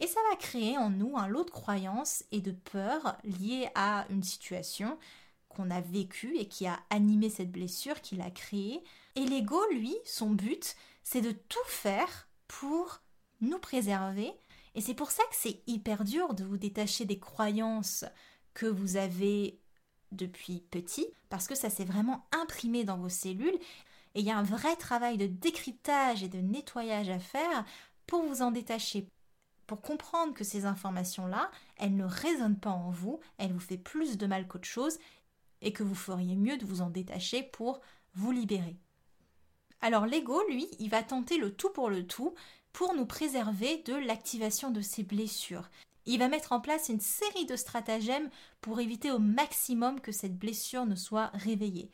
et 0.00 0.06
ça 0.06 0.20
va 0.30 0.36
créer 0.36 0.76
en 0.76 0.90
nous 0.90 1.16
un 1.16 1.28
lot 1.28 1.44
de 1.44 1.50
croyances 1.50 2.24
et 2.32 2.40
de 2.40 2.50
peurs 2.50 3.16
liées 3.24 3.68
à 3.74 4.06
une 4.10 4.22
situation 4.22 4.98
qu'on 5.48 5.70
a 5.70 5.80
vécue 5.80 6.36
et 6.36 6.48
qui 6.48 6.66
a 6.66 6.80
animé 6.90 7.30
cette 7.30 7.52
blessure, 7.52 8.00
qui 8.00 8.16
l'a 8.16 8.30
créée. 8.30 8.82
Et 9.14 9.24
l'ego, 9.24 9.60
lui, 9.72 9.94
son 10.04 10.30
but, 10.30 10.74
c'est 11.04 11.20
de 11.20 11.30
tout 11.30 11.66
faire 11.66 12.28
pour 12.48 13.00
nous 13.40 13.58
préserver. 13.58 14.32
Et 14.74 14.80
c'est 14.80 14.94
pour 14.94 15.12
ça 15.12 15.22
que 15.30 15.36
c'est 15.36 15.62
hyper 15.66 16.04
dur 16.04 16.34
de 16.34 16.44
vous 16.44 16.56
détacher 16.56 17.04
des 17.04 17.20
croyances 17.20 18.04
que 18.52 18.66
vous 18.66 18.96
avez 18.96 19.60
depuis 20.14 20.64
petit, 20.70 21.06
parce 21.28 21.46
que 21.46 21.54
ça 21.54 21.70
s'est 21.70 21.84
vraiment 21.84 22.26
imprimé 22.32 22.84
dans 22.84 22.96
vos 22.96 23.08
cellules. 23.08 23.58
Et 24.14 24.20
il 24.20 24.26
y 24.26 24.30
a 24.30 24.38
un 24.38 24.42
vrai 24.44 24.76
travail 24.76 25.16
de 25.16 25.26
décryptage 25.26 26.22
et 26.22 26.28
de 26.28 26.38
nettoyage 26.38 27.08
à 27.08 27.18
faire 27.18 27.64
pour 28.06 28.22
vous 28.22 28.42
en 28.42 28.50
détacher, 28.50 29.08
pour 29.66 29.80
comprendre 29.80 30.34
que 30.34 30.44
ces 30.44 30.66
informations-là, 30.66 31.50
elles 31.76 31.96
ne 31.96 32.04
résonnent 32.04 32.58
pas 32.58 32.70
en 32.70 32.90
vous, 32.90 33.20
elles 33.38 33.52
vous 33.52 33.60
font 33.60 33.76
plus 33.76 34.16
de 34.16 34.26
mal 34.26 34.46
qu'autre 34.46 34.68
chose, 34.68 34.98
et 35.62 35.72
que 35.72 35.82
vous 35.82 35.94
feriez 35.94 36.36
mieux 36.36 36.58
de 36.58 36.66
vous 36.66 36.82
en 36.82 36.90
détacher 36.90 37.42
pour 37.42 37.80
vous 38.14 38.30
libérer. 38.30 38.76
Alors 39.80 40.06
l'ego, 40.06 40.40
lui, 40.48 40.68
il 40.78 40.90
va 40.90 41.02
tenter 41.02 41.38
le 41.38 41.54
tout 41.54 41.70
pour 41.70 41.90
le 41.90 42.06
tout, 42.06 42.34
pour 42.72 42.94
nous 42.94 43.06
préserver 43.06 43.82
de 43.86 43.94
l'activation 43.94 44.70
de 44.70 44.80
ces 44.80 45.02
blessures. 45.02 45.68
Il 46.06 46.18
va 46.18 46.28
mettre 46.28 46.52
en 46.52 46.60
place 46.60 46.88
une 46.88 47.00
série 47.00 47.46
de 47.46 47.56
stratagèmes 47.56 48.30
pour 48.60 48.80
éviter 48.80 49.10
au 49.10 49.18
maximum 49.18 50.00
que 50.00 50.12
cette 50.12 50.38
blessure 50.38 50.86
ne 50.86 50.96
soit 50.96 51.30
réveillée. 51.34 51.90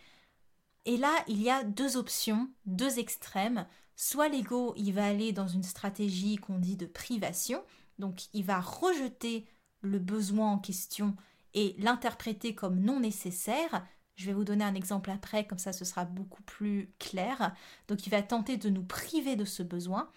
Et 0.85 0.97
là, 0.97 1.13
il 1.29 1.43
y 1.43 1.51
a 1.51 1.63
deux 1.63 1.97
options, 1.97 2.51
deux 2.67 2.99
extrêmes. 2.99 3.67
Soit 3.97 4.29
l'ego, 4.29 4.75
il 4.77 4.93
va 4.93 5.07
aller 5.07 5.33
dans 5.33 5.49
une 5.49 5.63
stratégie 5.63 6.37
qu'on 6.37 6.59
dit 6.59 6.77
de 6.77 6.87
privation, 6.87 7.63
donc 7.99 8.23
il 8.33 8.45
va 8.45 8.61
rejeter 8.61 9.47
le 9.83 9.99
besoin 9.99 10.53
en 10.53 10.59
question 10.59 11.17
et 11.55 11.75
l'interpréter 11.79 12.55
comme 12.55 12.81
non 12.81 13.01
nécessaire. 13.01 13.87
Je 14.17 14.27
vais 14.27 14.33
vous 14.33 14.45
donner 14.45 14.65
un 14.65 14.75
exemple 14.75 15.11
après, 15.11 15.47
comme 15.47 15.59
ça 15.59 15.73
ce 15.73 15.85
sera 15.85 16.05
beaucoup 16.05 16.43
plus 16.43 16.93
clair. 16.99 17.55
Donc 17.89 18.07
il 18.07 18.11
va 18.11 18.23
tenter 18.23 18.57
de 18.57 18.71
nous 18.71 18.83
priver 18.83 19.37
de 19.37 19.45
ce 19.45 19.63
besoin. 19.63 20.11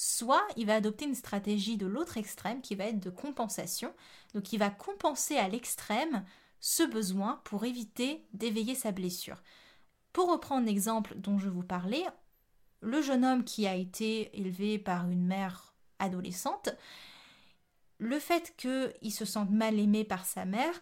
Soit 0.00 0.46
il 0.56 0.66
va 0.66 0.76
adopter 0.76 1.06
une 1.06 1.16
stratégie 1.16 1.76
de 1.76 1.84
l'autre 1.84 2.18
extrême 2.18 2.60
qui 2.60 2.76
va 2.76 2.84
être 2.84 3.00
de 3.00 3.10
compensation. 3.10 3.92
Donc 4.32 4.52
il 4.52 4.58
va 4.58 4.70
compenser 4.70 5.36
à 5.36 5.48
l'extrême 5.48 6.24
ce 6.60 6.84
besoin 6.84 7.40
pour 7.42 7.64
éviter 7.64 8.24
d'éveiller 8.32 8.76
sa 8.76 8.92
blessure. 8.92 9.42
Pour 10.12 10.30
reprendre 10.30 10.66
l'exemple 10.66 11.16
dont 11.16 11.40
je 11.40 11.48
vous 11.48 11.64
parlais, 11.64 12.04
le 12.80 13.02
jeune 13.02 13.24
homme 13.24 13.42
qui 13.42 13.66
a 13.66 13.74
été 13.74 14.30
élevé 14.38 14.78
par 14.78 15.10
une 15.10 15.26
mère 15.26 15.74
adolescente, 15.98 16.68
le 17.98 18.20
fait 18.20 18.54
qu'il 18.56 19.12
se 19.12 19.24
sente 19.24 19.50
mal 19.50 19.80
aimé 19.80 20.04
par 20.04 20.26
sa 20.26 20.44
mère, 20.44 20.80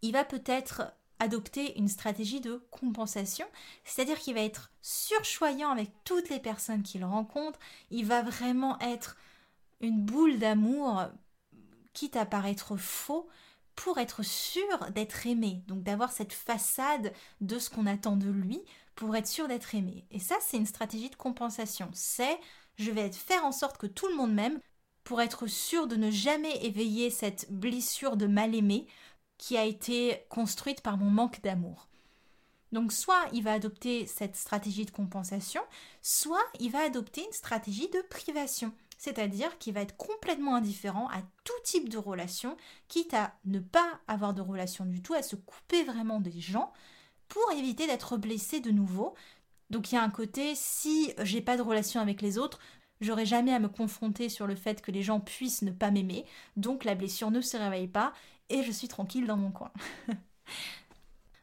il 0.00 0.12
va 0.12 0.24
peut-être 0.24 0.90
adopter 1.18 1.78
une 1.78 1.88
stratégie 1.88 2.40
de 2.40 2.62
compensation, 2.70 3.46
c'est-à-dire 3.84 4.18
qu'il 4.18 4.34
va 4.34 4.40
être 4.40 4.72
surchoyant 4.82 5.70
avec 5.70 5.90
toutes 6.04 6.28
les 6.28 6.40
personnes 6.40 6.82
qu'il 6.82 7.04
rencontre, 7.04 7.58
il 7.90 8.04
va 8.04 8.22
vraiment 8.22 8.78
être 8.80 9.16
une 9.80 10.04
boule 10.04 10.38
d'amour, 10.38 11.04
quitte 11.92 12.16
à 12.16 12.26
paraître 12.26 12.76
faux, 12.76 13.28
pour 13.76 13.98
être 13.98 14.22
sûr 14.22 14.90
d'être 14.94 15.26
aimé, 15.26 15.62
donc 15.66 15.82
d'avoir 15.82 16.12
cette 16.12 16.32
façade 16.32 17.12
de 17.40 17.58
ce 17.58 17.70
qu'on 17.70 17.86
attend 17.86 18.16
de 18.16 18.30
lui 18.30 18.60
pour 18.94 19.16
être 19.16 19.26
sûr 19.26 19.48
d'être 19.48 19.74
aimé. 19.74 20.04
Et 20.10 20.20
ça, 20.20 20.36
c'est 20.40 20.56
une 20.56 20.66
stratégie 20.66 21.10
de 21.10 21.16
compensation. 21.16 21.90
C'est 21.92 22.38
je 22.76 22.90
vais 22.90 23.10
faire 23.10 23.44
en 23.44 23.52
sorte 23.52 23.78
que 23.78 23.86
tout 23.86 24.08
le 24.08 24.16
monde 24.16 24.32
m'aime 24.32 24.60
pour 25.04 25.20
être 25.20 25.46
sûr 25.46 25.86
de 25.86 25.96
ne 25.96 26.10
jamais 26.10 26.64
éveiller 26.64 27.10
cette 27.10 27.52
blessure 27.52 28.16
de 28.16 28.26
mal-aimé 28.26 28.86
qui 29.44 29.58
a 29.58 29.64
été 29.64 30.24
construite 30.30 30.80
par 30.80 30.96
mon 30.96 31.10
manque 31.10 31.42
d'amour. 31.42 31.86
Donc 32.72 32.94
soit 32.94 33.26
il 33.34 33.42
va 33.42 33.52
adopter 33.52 34.06
cette 34.06 34.36
stratégie 34.36 34.86
de 34.86 34.90
compensation, 34.90 35.60
soit 36.00 36.42
il 36.60 36.70
va 36.70 36.78
adopter 36.78 37.22
une 37.22 37.32
stratégie 37.32 37.90
de 37.90 38.00
privation, 38.08 38.72
c'est-à-dire 38.96 39.58
qu'il 39.58 39.74
va 39.74 39.82
être 39.82 39.98
complètement 39.98 40.54
indifférent 40.54 41.08
à 41.08 41.20
tout 41.44 41.52
type 41.62 41.90
de 41.90 41.98
relation, 41.98 42.56
quitte 42.88 43.12
à 43.12 43.34
ne 43.44 43.58
pas 43.58 44.00
avoir 44.08 44.32
de 44.32 44.40
relation 44.40 44.86
du 44.86 45.02
tout, 45.02 45.12
à 45.12 45.22
se 45.22 45.36
couper 45.36 45.84
vraiment 45.84 46.20
des 46.20 46.40
gens 46.40 46.72
pour 47.28 47.52
éviter 47.52 47.86
d'être 47.86 48.16
blessé 48.16 48.60
de 48.60 48.70
nouveau. 48.70 49.14
Donc 49.68 49.92
il 49.92 49.96
y 49.96 49.98
a 49.98 50.02
un 50.02 50.08
côté 50.10 50.54
si 50.54 51.12
j'ai 51.22 51.42
pas 51.42 51.58
de 51.58 51.62
relation 51.62 52.00
avec 52.00 52.22
les 52.22 52.38
autres, 52.38 52.60
J'aurais 53.00 53.26
jamais 53.26 53.52
à 53.52 53.58
me 53.58 53.68
confronter 53.68 54.28
sur 54.28 54.46
le 54.46 54.54
fait 54.54 54.80
que 54.80 54.92
les 54.92 55.02
gens 55.02 55.20
puissent 55.20 55.62
ne 55.62 55.72
pas 55.72 55.90
m'aimer, 55.90 56.24
donc 56.56 56.84
la 56.84 56.94
blessure 56.94 57.30
ne 57.30 57.40
se 57.40 57.56
réveille 57.56 57.88
pas 57.88 58.12
et 58.48 58.62
je 58.62 58.72
suis 58.72 58.88
tranquille 58.88 59.26
dans 59.26 59.36
mon 59.36 59.50
coin. 59.50 59.72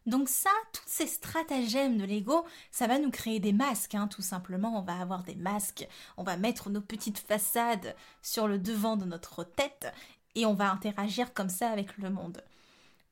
donc 0.06 0.30
ça, 0.30 0.50
tous 0.74 0.84
ces 0.86 1.08
stratagèmes 1.08 1.98
de 1.98 2.04
l'ego, 2.04 2.46
ça 2.72 2.88
va 2.88 3.00
nous 3.00 3.12
créer 3.12 3.40
des 3.40 3.54
masques, 3.54 3.96
hein, 3.96 4.08
tout 4.08 4.22
simplement. 4.22 4.78
On 4.80 4.84
va 4.84 5.00
avoir 5.00 5.24
des 5.24 5.36
masques, 5.36 5.88
on 6.18 6.24
va 6.24 6.38
mettre 6.38 6.70
nos 6.70 6.82
petites 6.82 7.20
façades 7.20 7.96
sur 8.22 8.48
le 8.48 8.58
devant 8.58 8.98
de 8.98 9.06
notre 9.06 9.44
tête 9.44 9.94
et 10.36 10.46
on 10.46 10.54
va 10.54 10.72
interagir 10.72 11.34
comme 11.34 11.50
ça 11.50 11.70
avec 11.70 11.98
le 11.98 12.10
monde. 12.10 12.44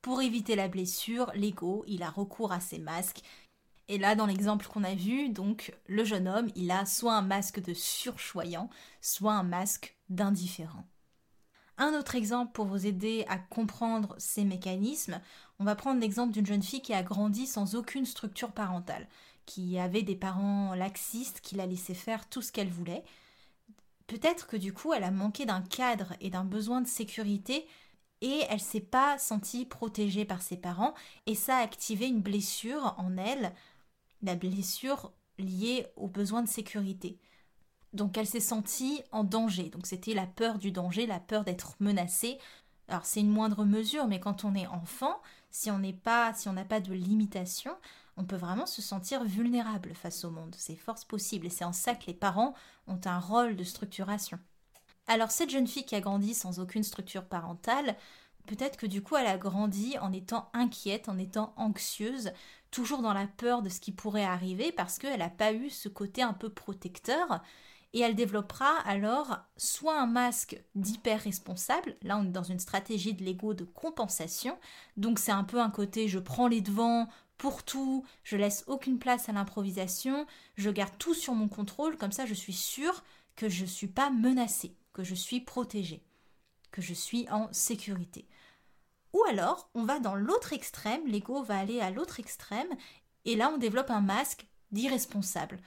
Pour 0.02 0.22
éviter 0.22 0.56
la 0.56 0.70
blessure, 0.70 1.32
l'ego, 1.36 1.84
il 1.88 2.04
a 2.04 2.10
recours 2.10 2.54
à 2.54 2.62
ces 2.62 2.80
masques 2.80 3.22
et 3.90 3.98
là, 3.98 4.14
dans 4.14 4.28
l'exemple 4.28 4.68
qu'on 4.68 4.84
a 4.84 4.94
vu, 4.94 5.30
donc 5.30 5.74
le 5.88 6.04
jeune 6.04 6.28
homme, 6.28 6.50
il 6.56 6.70
a 6.70 6.86
soit 6.86 7.16
un 7.16 7.24
masque 7.24 7.60
de 7.60 7.74
surchoyant, 7.74 8.70
soit 9.02 9.34
un 9.34 9.44
masque 9.44 9.98
d'indifférent. 10.10 10.86
Un 11.82 11.94
autre 11.94 12.16
exemple 12.16 12.52
pour 12.52 12.66
vous 12.66 12.86
aider 12.86 13.26
à 13.30 13.38
comprendre 13.38 14.14
ces 14.18 14.44
mécanismes, 14.44 15.22
on 15.60 15.64
va 15.64 15.76
prendre 15.76 16.02
l'exemple 16.02 16.34
d'une 16.34 16.46
jeune 16.46 16.62
fille 16.62 16.82
qui 16.82 16.94
a 16.94 17.04
grandi 17.04 17.48
sans 17.48 17.74
aucune 17.74 18.06
structure 18.06 18.52
parentale, 18.52 19.08
qui 19.46 19.80
avait 19.80 20.04
des 20.04 20.18
parents 20.18 20.76
laxistes 20.76 21.40
qui 21.40 21.56
la 21.56 21.66
laissaient 21.66 21.94
faire 21.94 22.28
tout 22.28 22.42
ce 22.42 22.52
qu'elle 22.52 22.68
voulait. 22.68 23.06
Peut-être 24.08 24.46
que 24.48 24.58
du 24.58 24.74
coup, 24.74 24.92
elle 24.92 25.06
a 25.06 25.12
manqué 25.12 25.46
d'un 25.46 25.62
cadre 25.62 26.14
et 26.20 26.30
d'un 26.30 26.44
besoin 26.44 26.82
de 26.82 26.88
sécurité 26.88 27.66
et 28.20 28.42
elle 28.50 28.60
s'est 28.60 28.82
pas 28.82 29.18
sentie 29.18 29.64
protégée 29.64 30.26
par 30.26 30.42
ses 30.42 30.58
parents 30.58 30.94
et 31.28 31.36
ça 31.36 31.60
a 31.60 31.64
activé 31.64 32.08
une 32.08 32.22
blessure 32.22 32.94
en 32.98 33.16
elle 33.16 33.54
la 34.22 34.36
blessure 34.36 35.14
liée 35.38 35.88
au 35.96 36.10
besoin 36.10 36.42
de 36.42 36.50
sécurité. 36.50 37.18
Donc 37.94 38.18
elle 38.18 38.28
s'est 38.28 38.40
sentie 38.40 39.02
en 39.12 39.24
danger. 39.24 39.70
Donc 39.70 39.88
c'était 39.88 40.14
la 40.14 40.28
peur 40.28 40.58
du 40.58 40.72
danger, 40.72 41.06
la 41.06 41.20
peur 41.20 41.44
d'être 41.44 41.76
menacée. 41.80 42.38
Alors 42.88 43.06
c'est 43.06 43.20
une 43.20 43.30
moindre 43.30 43.66
mesure, 43.66 44.08
mais 44.08 44.20
quand 44.20 44.46
on 44.46 44.56
est 44.56 44.68
enfant, 44.68 45.22
si 45.52 45.72
on 45.72 45.80
n'est 45.80 45.94
pas, 45.94 46.34
si 46.34 46.50
on 46.50 46.54
n'a 46.54 46.66
pas 46.66 46.80
de 46.80 46.94
limitation, 46.94 47.76
on 48.18 48.26
peut 48.26 48.36
vraiment 48.36 48.66
se 48.66 48.82
sentir 48.82 49.24
vulnérable 49.24 49.94
face 49.94 50.26
au 50.26 50.32
monde. 50.32 50.56
C'est 50.58 50.76
force 50.76 51.06
possible, 51.06 51.48
et 51.48 51.50
c'est 51.50 51.66
en 51.66 51.74
ça 51.74 51.96
que 51.96 52.08
les 52.08 52.14
parents 52.14 52.54
ont 52.88 53.00
un 53.06 53.20
rôle 53.20 53.56
de 53.56 53.64
structuration. 53.64 54.40
Alors 55.08 55.32
cette 55.32 55.50
jeune 55.50 55.68
fille 55.68 55.86
qui 55.86 55.96
a 55.96 56.02
grandi 56.02 56.34
sans 56.34 56.60
aucune 56.60 56.84
structure 56.84 57.26
parentale, 57.26 57.96
peut-être 58.46 58.78
que 58.78 58.86
du 58.86 59.02
coup 59.02 59.16
elle 59.16 59.26
a 59.26 59.38
grandi 59.38 59.98
en 60.00 60.12
étant 60.14 60.50
inquiète, 60.54 61.10
en 61.10 61.18
étant 61.18 61.54
anxieuse, 61.58 62.32
toujours 62.72 63.02
dans 63.02 63.14
la 63.14 63.26
peur 63.26 63.62
de 63.62 63.70
ce 63.70 63.80
qui 63.80 63.92
pourrait 63.92 64.24
arriver 64.24 64.72
parce 64.72 65.00
qu'elle 65.00 65.20
n'a 65.20 65.30
pas 65.30 65.54
eu 65.54 65.70
ce 65.70 65.90
côté 65.90 66.22
un 66.22 66.34
peu 66.34 66.50
protecteur. 66.50 67.42
Et 67.94 68.02
elle 68.02 68.16
développera 68.16 68.78
alors 68.86 69.40
soit 69.58 70.00
un 70.00 70.06
masque 70.06 70.62
d'hyper 70.76 71.22
responsable, 71.22 71.98
là 72.04 72.18
on 72.18 72.26
est 72.26 72.32
dans 72.32 72.44
une 72.44 72.60
stratégie 72.60 73.16
de 73.16 73.24
l'ego 73.24 73.56
de 73.56 73.64
compensation, 73.64 74.60
donc 74.96 75.18
c'est 75.18 75.32
un 75.32 75.44
peu 75.44 75.60
un 75.60 75.72
côté 75.72 76.08
je 76.08 76.20
prends 76.20 76.48
les 76.48 76.62
devants 76.62 77.10
pour 77.40 77.64
tout, 77.64 78.06
je 78.24 78.38
laisse 78.38 78.64
aucune 78.68 79.00
place 79.00 79.28
à 79.28 79.32
l'improvisation, 79.32 80.28
je 80.56 80.70
garde 80.70 80.98
tout 81.00 81.16
sur 81.16 81.34
mon 81.34 81.48
contrôle, 81.48 81.98
comme 81.98 82.12
ça 82.12 82.28
je 82.28 82.34
suis 82.36 82.54
sûre 82.54 83.04
que 83.36 83.50
je 83.50 83.64
ne 83.64 83.68
suis 83.68 83.88
pas 83.88 84.12
menacée, 84.12 84.76
que 84.94 85.04
je 85.04 85.16
suis 85.16 85.40
protégée, 85.42 86.04
que 86.72 86.82
je 86.82 86.94
suis 86.94 87.28
en 87.30 87.52
sécurité. 87.52 88.28
Ou 89.14 89.24
alors, 89.24 89.70
on 89.74 89.86
va 89.86 90.00
dans 90.00 90.16
l'autre 90.16 90.54
extrême, 90.54 91.08
l'ego 91.08 91.42
va 91.42 91.58
aller 91.58 91.80
à 91.80 91.90
l'autre 91.90 92.20
extrême, 92.20 92.70
et 93.26 93.36
là 93.36 93.50
on 93.52 93.58
développe 93.58 93.90
un 93.90 94.02
masque 94.02 94.46
d'irresponsable. 94.72 95.60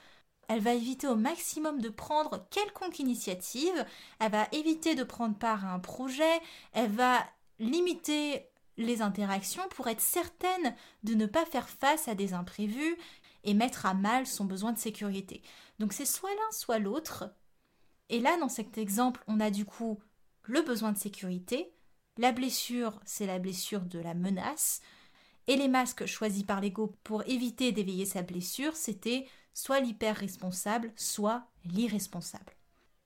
Elle 0.48 0.60
va 0.60 0.74
éviter 0.74 1.06
au 1.06 1.16
maximum 1.16 1.80
de 1.80 1.88
prendre 1.88 2.46
quelconque 2.50 2.98
initiative, 2.98 3.86
elle 4.18 4.32
va 4.32 4.48
éviter 4.52 4.94
de 4.94 5.04
prendre 5.04 5.36
part 5.36 5.64
à 5.64 5.72
un 5.72 5.78
projet, 5.78 6.40
elle 6.72 6.90
va 6.90 7.24
limiter 7.58 8.48
les 8.76 9.02
interactions 9.02 9.66
pour 9.70 9.88
être 9.88 10.00
certaine 10.00 10.74
de 11.04 11.14
ne 11.14 11.26
pas 11.26 11.46
faire 11.46 11.68
face 11.68 12.08
à 12.08 12.14
des 12.14 12.32
imprévus 12.34 12.96
et 13.44 13.54
mettre 13.54 13.86
à 13.86 13.94
mal 13.94 14.26
son 14.26 14.44
besoin 14.44 14.72
de 14.72 14.78
sécurité. 14.78 15.42
Donc 15.78 15.92
c'est 15.92 16.04
soit 16.04 16.30
l'un, 16.30 16.50
soit 16.52 16.78
l'autre. 16.78 17.34
Et 18.08 18.20
là, 18.20 18.36
dans 18.38 18.48
cet 18.48 18.78
exemple, 18.78 19.22
on 19.26 19.40
a 19.40 19.50
du 19.50 19.64
coup 19.64 20.00
le 20.42 20.62
besoin 20.62 20.92
de 20.92 20.98
sécurité, 20.98 21.72
la 22.18 22.32
blessure, 22.32 23.00
c'est 23.04 23.26
la 23.26 23.38
blessure 23.38 23.80
de 23.80 23.98
la 23.98 24.14
menace. 24.14 24.80
Et 25.48 25.56
les 25.56 25.68
masques 25.68 26.06
choisis 26.06 26.44
par 26.44 26.60
l'ego 26.60 26.94
pour 27.02 27.26
éviter 27.26 27.72
d'éveiller 27.72 28.06
sa 28.06 28.22
blessure, 28.22 28.76
c'était 28.76 29.26
soit 29.54 29.80
l'hyper 29.80 30.16
responsable, 30.16 30.92
soit 30.96 31.46
l'irresponsable. 31.64 32.52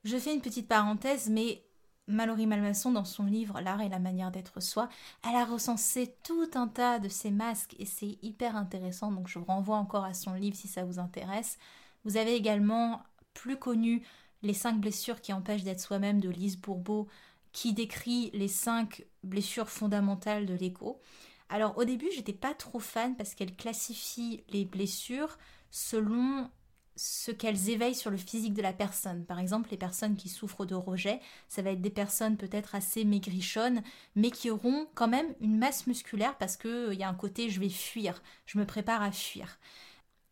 Je 0.04 0.16
fais 0.16 0.34
une 0.34 0.40
petite 0.40 0.68
parenthèse, 0.68 1.28
mais 1.28 1.62
Mallory 2.08 2.46
Malmasson, 2.46 2.92
dans 2.92 3.04
son 3.04 3.24
livre 3.24 3.60
L'art 3.60 3.80
et 3.80 3.88
la 3.88 3.98
manière 3.98 4.30
d'être 4.30 4.60
soi, 4.60 4.88
elle 5.28 5.34
a 5.34 5.44
recensé 5.44 6.14
tout 6.22 6.48
un 6.54 6.68
tas 6.68 6.98
de 6.98 7.08
ces 7.08 7.30
masques 7.30 7.74
et 7.78 7.86
c'est 7.86 8.18
hyper 8.22 8.56
intéressant, 8.56 9.10
donc 9.10 9.26
je 9.26 9.38
vous 9.38 9.44
renvoie 9.44 9.76
encore 9.76 10.04
à 10.04 10.14
son 10.14 10.34
livre 10.34 10.56
si 10.56 10.68
ça 10.68 10.84
vous 10.84 11.00
intéresse. 11.00 11.58
Vous 12.04 12.16
avez 12.16 12.34
également 12.34 13.02
plus 13.34 13.56
connu 13.56 14.02
Les 14.42 14.54
cinq 14.54 14.80
blessures 14.80 15.20
qui 15.20 15.32
empêchent 15.32 15.64
d'être 15.64 15.80
soi-même 15.80 16.20
de 16.20 16.28
Lise 16.28 16.56
Bourbeau, 16.56 17.08
qui 17.52 17.72
décrit 17.72 18.30
les 18.32 18.48
cinq 18.48 19.04
blessures 19.24 19.70
fondamentales 19.70 20.46
de 20.46 20.54
l'ego. 20.54 21.00
Alors 21.48 21.76
au 21.78 21.84
début, 21.84 22.08
j'étais 22.14 22.32
pas 22.32 22.54
trop 22.54 22.78
fan 22.78 23.16
parce 23.16 23.34
qu'elle 23.34 23.56
classifie 23.56 24.44
les 24.50 24.64
blessures 24.64 25.38
selon 25.70 26.50
ce 26.96 27.30
qu'elles 27.30 27.68
éveillent 27.68 27.94
sur 27.94 28.10
le 28.10 28.16
physique 28.16 28.54
de 28.54 28.62
la 28.62 28.72
personne. 28.72 29.26
Par 29.26 29.38
exemple, 29.38 29.68
les 29.70 29.76
personnes 29.76 30.16
qui 30.16 30.30
souffrent 30.30 30.64
de 30.64 30.74
rejet, 30.74 31.20
ça 31.46 31.60
va 31.60 31.70
être 31.70 31.82
des 31.82 31.90
personnes 31.90 32.38
peut-être 32.38 32.74
assez 32.74 33.04
maigrichonnes, 33.04 33.82
mais 34.14 34.30
qui 34.30 34.50
auront 34.50 34.88
quand 34.94 35.08
même 35.08 35.34
une 35.40 35.58
masse 35.58 35.86
musculaire 35.86 36.38
parce 36.38 36.56
qu'il 36.56 36.70
euh, 36.70 36.94
y 36.94 37.02
a 37.02 37.08
un 37.08 37.14
côté 37.14 37.50
je 37.50 37.60
vais 37.60 37.68
fuir, 37.68 38.22
je 38.46 38.58
me 38.58 38.64
prépare 38.64 39.02
à 39.02 39.12
fuir. 39.12 39.58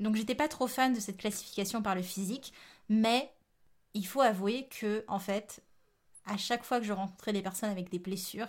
Donc 0.00 0.16
j'étais 0.16 0.34
pas 0.34 0.48
trop 0.48 0.66
fan 0.66 0.94
de 0.94 1.00
cette 1.00 1.18
classification 1.18 1.82
par 1.82 1.94
le 1.94 2.02
physique, 2.02 2.52
mais 2.88 3.30
il 3.92 4.06
faut 4.06 4.22
avouer 4.22 4.68
que, 4.68 5.04
en 5.06 5.18
fait, 5.18 5.62
à 6.24 6.36
chaque 6.36 6.64
fois 6.64 6.80
que 6.80 6.86
je 6.86 6.92
rencontrais 6.92 7.32
des 7.32 7.42
personnes 7.42 7.70
avec 7.70 7.90
des 7.90 7.98
blessures, 7.98 8.48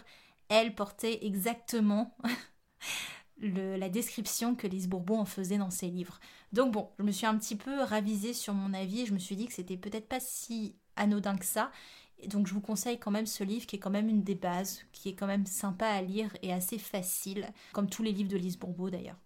elles 0.50 0.74
portaient 0.74 1.26
exactement 1.26 2.16
la 3.42 3.90
description 3.90 4.56
que 4.56 4.68
Lise 4.68 4.88
Bourbon 4.88 5.20
en 5.20 5.26
faisait 5.26 5.58
dans 5.58 5.70
ses 5.70 5.88
livres. 5.88 6.20
Donc 6.54 6.72
bon, 6.72 6.90
je 7.00 7.04
me 7.04 7.12
suis 7.12 7.26
un 7.26 7.38
petit 7.38 7.56
peu 7.56 7.82
ravisée 7.82 8.34
sur 8.34 8.54
mon 8.54 8.74
avis 8.74 9.02
et 9.02 9.06
je 9.06 9.14
me 9.14 9.20
suis 9.20 9.36
dit 9.36 9.46
que 9.46 9.54
c'était 9.54 9.78
peut-être 9.78 10.08
pas 10.08 10.20
si 10.20 10.76
anodin 10.96 11.36
que 11.36 11.46
ça. 11.46 11.72
Et 12.20 12.28
donc 12.28 12.48
je 12.48 12.54
vous 12.54 12.62
conseille 12.62 12.98
quand 12.98 13.12
même 13.12 13.26
ce 13.26 13.44
livre 13.44 13.66
qui 13.66 13.76
est 13.76 13.80
quand 13.80 13.90
même 13.90 14.08
une 14.08 14.24
des 14.24 14.36
bases, 14.36 14.82
qui 14.94 15.10
est 15.10 15.16
quand 15.16 15.28
même 15.28 15.46
sympa 15.46 15.88
à 15.88 16.02
lire 16.02 16.36
et 16.42 16.54
assez 16.54 16.78
facile, 16.78 17.50
comme 17.74 17.90
tous 17.90 18.04
les 18.04 18.14
livres 18.14 18.30
de 18.30 18.38
Lise 18.38 18.58
Bourbeau 18.58 18.90
d'ailleurs. 18.90 19.20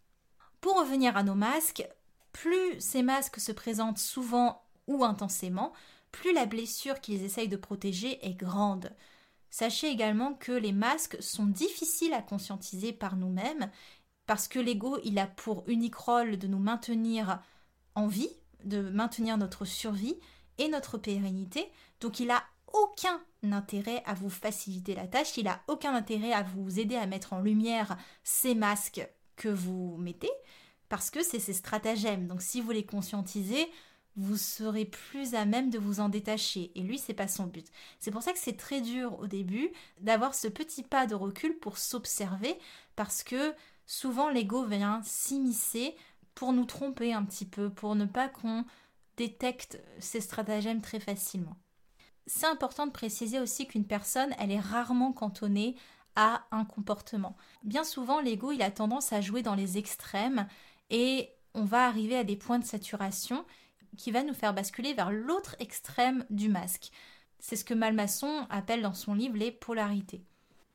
Pour 0.60 0.80
revenir 0.80 1.16
à 1.16 1.24
nos 1.24 1.36
masques, 1.36 1.88
plus 2.34 2.80
ces 2.80 3.04
masques 3.04 3.40
se 3.40 3.52
présentent 3.52 4.00
souvent 4.00 4.64
ou 4.88 5.04
intensément, 5.04 5.72
plus 6.12 6.34
la 6.34 6.48
blessure 6.48 7.00
qu'ils 7.00 7.24
essayent 7.24 7.48
de 7.48 7.56
protéger 7.56 8.26
est 8.26 8.34
grande. 8.34 8.92
Sachez 9.52 9.90
également 9.90 10.34
que 10.34 10.52
les 10.52 10.74
masques 10.74 11.18
sont 11.22 11.46
difficiles 11.46 12.14
à 12.14 12.22
conscientiser 12.22 12.94
par 12.94 13.16
nous-mêmes 13.16 13.70
parce 14.30 14.48
que 14.48 14.60
l'ego, 14.60 15.00
il 15.04 15.18
a 15.18 15.26
pour 15.26 15.64
unique 15.66 15.96
rôle 15.96 16.38
de 16.38 16.46
nous 16.46 16.60
maintenir 16.60 17.42
en 17.96 18.06
vie, 18.06 18.30
de 18.64 18.80
maintenir 18.80 19.40
notre 19.40 19.66
survie 19.66 20.20
et 20.60 20.68
notre 20.68 21.00
pérennité. 21.00 21.68
Donc 22.00 22.20
il 22.20 22.30
a 22.30 22.44
aucun 22.72 23.20
intérêt 23.42 24.04
à 24.06 24.14
vous 24.14 24.30
faciliter 24.30 24.94
la 24.94 25.08
tâche, 25.08 25.36
il 25.38 25.48
a 25.48 25.64
aucun 25.68 25.96
intérêt 25.96 26.32
à 26.32 26.44
vous 26.44 26.80
aider 26.80 26.96
à 26.96 27.08
mettre 27.08 27.34
en 27.34 27.42
lumière 27.42 27.98
ces 28.24 28.54
masques 28.54 29.02
que 29.36 29.50
vous 29.50 29.98
mettez 29.98 30.30
parce 30.90 31.10
que 31.10 31.24
c'est 31.24 31.40
ses 31.40 31.54
stratagèmes. 31.54 32.28
Donc 32.28 32.44
si 32.44 32.62
vous 32.62 32.70
les 32.70 32.86
conscientisez, 32.86 33.68
vous 34.16 34.38
serez 34.38 34.86
plus 34.86 35.34
à 35.34 35.46
même 35.46 35.72
de 35.72 35.80
vous 35.80 36.02
en 36.02 36.10
détacher. 36.10 36.72
Et 36.76 36.82
lui, 36.82 37.00
c'est 37.00 37.16
pas 37.16 37.28
son 37.28 37.48
but. 37.48 37.66
C'est 38.00 38.12
pour 38.12 38.22
ça 38.22 38.32
que 38.34 38.40
c'est 38.40 38.58
très 38.58 38.82
dur 38.82 39.18
au 39.20 39.26
début 39.26 39.72
d'avoir 40.02 40.36
ce 40.36 40.48
petit 40.48 40.84
pas 40.84 41.08
de 41.08 41.16
recul 41.16 41.58
pour 41.58 41.80
s'observer, 41.80 42.60
parce 42.96 43.24
que 43.24 43.56
souvent 43.90 44.30
l'ego 44.30 44.66
vient 44.66 45.02
s'immiscer 45.04 45.96
pour 46.36 46.54
nous 46.54 46.66
tromper 46.66 47.12
un 47.12 47.26
petit 47.26 47.46
peu, 47.46 47.72
pour 47.72 47.96
ne 47.96 48.06
pas 48.06 48.30
qu'on 48.30 48.64
détecte 49.18 49.82
ces 50.00 50.22
stratagèmes 50.22 50.82
très 50.82 51.00
facilement. 51.00 51.58
C'est 52.28 52.46
important 52.46 52.86
de 52.86 52.92
préciser 52.92 53.40
aussi 53.40 53.68
qu'une 53.68 53.88
personne, 53.88 54.34
elle 54.38 54.52
est 54.52 54.60
rarement 54.60 55.12
cantonnée 55.12 55.76
à 56.16 56.46
un 56.52 56.66
comportement. 56.66 57.36
Bien 57.64 57.84
souvent, 57.84 58.22
l'ego, 58.22 58.52
il 58.52 58.62
a 58.62 58.70
tendance 58.70 59.12
à 59.12 59.22
jouer 59.22 59.42
dans 59.42 59.56
les 59.56 59.80
extrêmes 59.80 60.48
et 60.92 61.32
on 61.56 61.66
va 61.66 61.88
arriver 61.88 62.16
à 62.16 62.24
des 62.24 62.36
points 62.36 62.60
de 62.60 62.66
saturation 62.66 63.44
qui 63.98 64.12
va 64.12 64.22
nous 64.22 64.36
faire 64.36 64.54
basculer 64.54 64.94
vers 64.94 65.12
l'autre 65.12 65.56
extrême 65.58 66.26
du 66.30 66.48
masque. 66.48 66.92
C'est 67.40 67.56
ce 67.56 67.66
que 67.66 67.74
Malmaçon 67.74 68.46
appelle 68.52 68.84
dans 68.84 68.94
son 68.94 69.16
livre 69.16 69.36
les 69.36 69.52
polarités. 69.52 70.29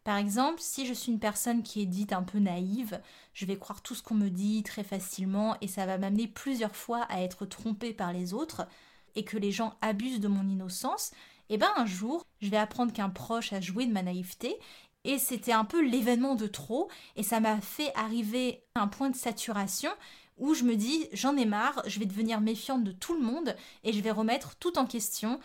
Par 0.05 0.19
exemple, 0.19 0.61
si 0.61 0.87
je 0.87 0.93
suis 0.93 1.11
une 1.11 1.19
personne 1.19 1.63
qui 1.63 1.81
est 1.81 1.87
dite 1.87 2.13
un 2.13 2.23
peu 2.23 2.39
naïve, 2.39 3.01
je 3.33 3.47
vais 3.47 3.57
croire 3.57 3.81
tout 3.81 3.95
ce 3.95 4.03
qu'on 4.03 4.15
me 4.15 4.29
dit 4.29 4.63
très 4.63 4.85
facilement 4.85 5.57
et 5.63 5.67
ça 5.67 5.87
va 5.87 5.97
m'amener 5.97 6.29
plusieurs 6.29 6.77
fois 6.77 7.03
à 7.09 7.23
être 7.23 7.47
trompée 7.47 7.95
par 7.95 8.13
les 8.13 8.35
autres 8.35 8.67
et 9.15 9.25
que 9.25 9.39
les 9.39 9.51
gens 9.51 9.77
abusent 9.81 10.21
de 10.21 10.29
mon 10.29 10.47
innocence, 10.47 11.13
et 11.49 11.55
eh 11.55 11.59
ben 11.59 11.71
un 11.77 11.85
jour, 11.85 12.27
je 12.41 12.49
vais 12.49 12.57
apprendre 12.57 12.93
qu'un 12.93 13.11
proche 13.11 13.53
a 13.53 13.61
joué 13.61 13.85
de 13.85 13.93
ma 13.93 14.03
naïveté 14.03 14.59
et 15.05 15.19
c'était 15.19 15.53
un 15.53 15.67
peu 15.67 15.83
l'événement 15.83 16.37
de 16.37 16.47
trop 16.47 16.89
et 17.17 17.23
ça 17.23 17.39
m'a 17.39 17.61
fait 17.61 17.93
arriver 17.95 18.65
à 18.75 18.81
un 18.81 18.89
point 18.89 19.11
de 19.11 19.17
saturation 19.17 19.91
où 20.39 20.55
je 20.55 20.65
me 20.65 20.75
dis 20.75 21.07
j'en 21.13 21.37
ai 21.37 21.45
marre, 21.45 21.83
je 21.87 22.01
vais 22.01 22.07
devenir 22.07 22.41
méfiante 22.41 22.83
de 22.83 22.93
tout 22.93 23.15
le 23.15 23.21
monde 23.21 23.55
et 23.85 23.93
je 23.93 24.01
vais 24.01 24.11
remettre 24.11 24.57
tout 24.57 24.79
en 24.79 24.87
question. 24.87 25.39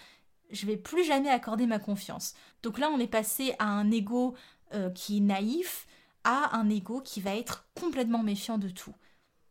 Je 0.49 0.65
vais 0.65 0.77
plus 0.77 1.03
jamais 1.03 1.29
accorder 1.29 1.65
ma 1.67 1.79
confiance. 1.79 2.33
Donc 2.63 2.79
là, 2.79 2.89
on 2.93 2.99
est 2.99 3.07
passé 3.07 3.53
à 3.59 3.67
un 3.67 3.91
ego 3.91 4.35
euh, 4.73 4.89
qui 4.91 5.17
est 5.17 5.21
naïf 5.21 5.87
à 6.23 6.57
un 6.57 6.69
ego 6.69 7.01
qui 7.01 7.21
va 7.21 7.35
être 7.35 7.67
complètement 7.79 8.23
méfiant 8.23 8.57
de 8.57 8.69
tout. 8.69 8.95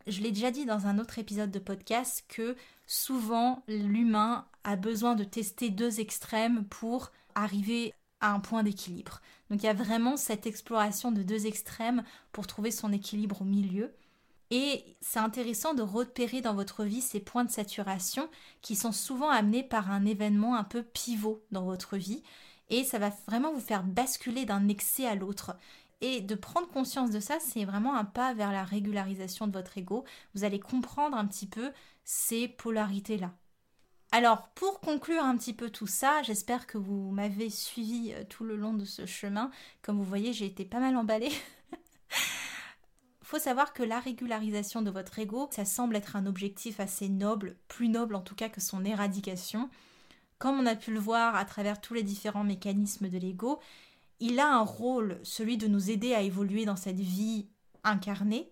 Je 0.06 0.22
l'ai 0.22 0.32
déjà 0.32 0.50
dit 0.50 0.64
dans 0.64 0.86
un 0.86 0.98
autre 0.98 1.18
épisode 1.18 1.50
de 1.50 1.58
podcast 1.58 2.24
que 2.28 2.56
souvent 2.86 3.62
l'humain 3.68 4.46
a 4.64 4.76
besoin 4.76 5.14
de 5.14 5.24
tester 5.24 5.70
deux 5.70 6.00
extrêmes 6.00 6.64
pour 6.64 7.10
arriver 7.34 7.94
à 8.20 8.32
un 8.32 8.40
point 8.40 8.62
d'équilibre. 8.62 9.20
Donc 9.50 9.62
il 9.62 9.66
y 9.66 9.70
a 9.70 9.74
vraiment 9.74 10.16
cette 10.16 10.46
exploration 10.46 11.12
de 11.12 11.22
deux 11.22 11.46
extrêmes 11.46 12.04
pour 12.32 12.46
trouver 12.46 12.70
son 12.70 12.92
équilibre 12.92 13.42
au 13.42 13.44
milieu. 13.44 13.92
Et 14.50 14.96
c'est 15.00 15.18
intéressant 15.18 15.74
de 15.74 15.82
repérer 15.82 16.40
dans 16.40 16.54
votre 16.54 16.84
vie 16.84 17.02
ces 17.02 17.20
points 17.20 17.44
de 17.44 17.50
saturation 17.50 18.30
qui 18.62 18.76
sont 18.76 18.92
souvent 18.92 19.28
amenés 19.28 19.62
par 19.62 19.90
un 19.90 20.06
événement 20.06 20.56
un 20.56 20.64
peu 20.64 20.82
pivot 20.82 21.44
dans 21.50 21.64
votre 21.64 21.96
vie. 21.96 22.22
Et 22.70 22.84
ça 22.84 22.98
va 22.98 23.10
vraiment 23.26 23.52
vous 23.52 23.60
faire 23.60 23.82
basculer 23.82 24.44
d'un 24.44 24.68
excès 24.68 25.06
à 25.06 25.14
l'autre. 25.14 25.56
Et 26.00 26.20
de 26.20 26.34
prendre 26.34 26.68
conscience 26.68 27.10
de 27.10 27.20
ça, 27.20 27.38
c'est 27.40 27.64
vraiment 27.64 27.96
un 27.96 28.04
pas 28.04 28.32
vers 28.32 28.52
la 28.52 28.64
régularisation 28.64 29.46
de 29.46 29.52
votre 29.52 29.76
ego. 29.76 30.04
Vous 30.34 30.44
allez 30.44 30.60
comprendre 30.60 31.16
un 31.16 31.26
petit 31.26 31.48
peu 31.48 31.72
ces 32.04 32.48
polarités-là. 32.48 33.32
Alors, 34.10 34.48
pour 34.54 34.80
conclure 34.80 35.22
un 35.22 35.36
petit 35.36 35.52
peu 35.52 35.70
tout 35.70 35.86
ça, 35.86 36.22
j'espère 36.22 36.66
que 36.66 36.78
vous 36.78 37.10
m'avez 37.10 37.50
suivi 37.50 38.12
euh, 38.14 38.24
tout 38.24 38.44
le 38.44 38.56
long 38.56 38.72
de 38.72 38.86
ce 38.86 39.04
chemin. 39.04 39.50
Comme 39.82 39.98
vous 39.98 40.04
voyez, 40.04 40.32
j'ai 40.32 40.46
été 40.46 40.64
pas 40.64 40.80
mal 40.80 40.96
emballée. 40.96 41.32
faut 43.28 43.38
savoir 43.38 43.74
que 43.74 43.82
la 43.82 44.00
régularisation 44.00 44.80
de 44.80 44.90
votre 44.90 45.18
ego, 45.18 45.50
ça 45.50 45.66
semble 45.66 45.96
être 45.96 46.16
un 46.16 46.24
objectif 46.24 46.80
assez 46.80 47.10
noble, 47.10 47.56
plus 47.68 47.90
noble 47.90 48.14
en 48.14 48.22
tout 48.22 48.34
cas 48.34 48.48
que 48.48 48.62
son 48.62 48.86
éradication. 48.86 49.68
Comme 50.38 50.58
on 50.58 50.64
a 50.64 50.74
pu 50.74 50.94
le 50.94 50.98
voir 50.98 51.36
à 51.36 51.44
travers 51.44 51.78
tous 51.78 51.92
les 51.92 52.02
différents 52.02 52.42
mécanismes 52.42 53.10
de 53.10 53.18
l'ego, 53.18 53.60
il 54.18 54.40
a 54.40 54.50
un 54.50 54.62
rôle, 54.62 55.20
celui 55.24 55.58
de 55.58 55.66
nous 55.66 55.90
aider 55.90 56.14
à 56.14 56.22
évoluer 56.22 56.64
dans 56.64 56.76
cette 56.76 57.00
vie 57.00 57.50
incarnée 57.84 58.50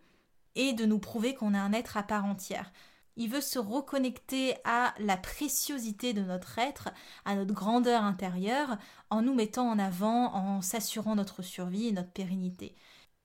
et 0.57 0.75
de 0.75 0.85
nous 0.85 0.99
prouver 0.99 1.35
qu'on 1.35 1.55
est 1.55 1.59
un 1.59 1.73
être 1.73 1.97
à 1.97 2.03
part 2.03 2.27
entière. 2.27 2.71
Il 3.17 3.31
veut 3.31 3.41
se 3.41 3.59
reconnecter 3.59 4.57
à 4.67 4.93
la 4.99 5.17
préciosité 5.17 6.13
de 6.13 6.21
notre 6.21 6.59
être, 6.59 6.91
à 7.25 7.35
notre 7.35 7.55
grandeur 7.55 8.03
intérieure, 8.03 8.77
en 9.09 9.23
nous 9.23 9.35
mettant 9.35 9.71
en 9.71 9.79
avant, 9.79 10.35
en 10.35 10.61
s'assurant 10.61 11.17
notre 11.17 11.41
survie 11.41 11.87
et 11.89 11.93
notre 11.93 12.13
pérennité. 12.13 12.75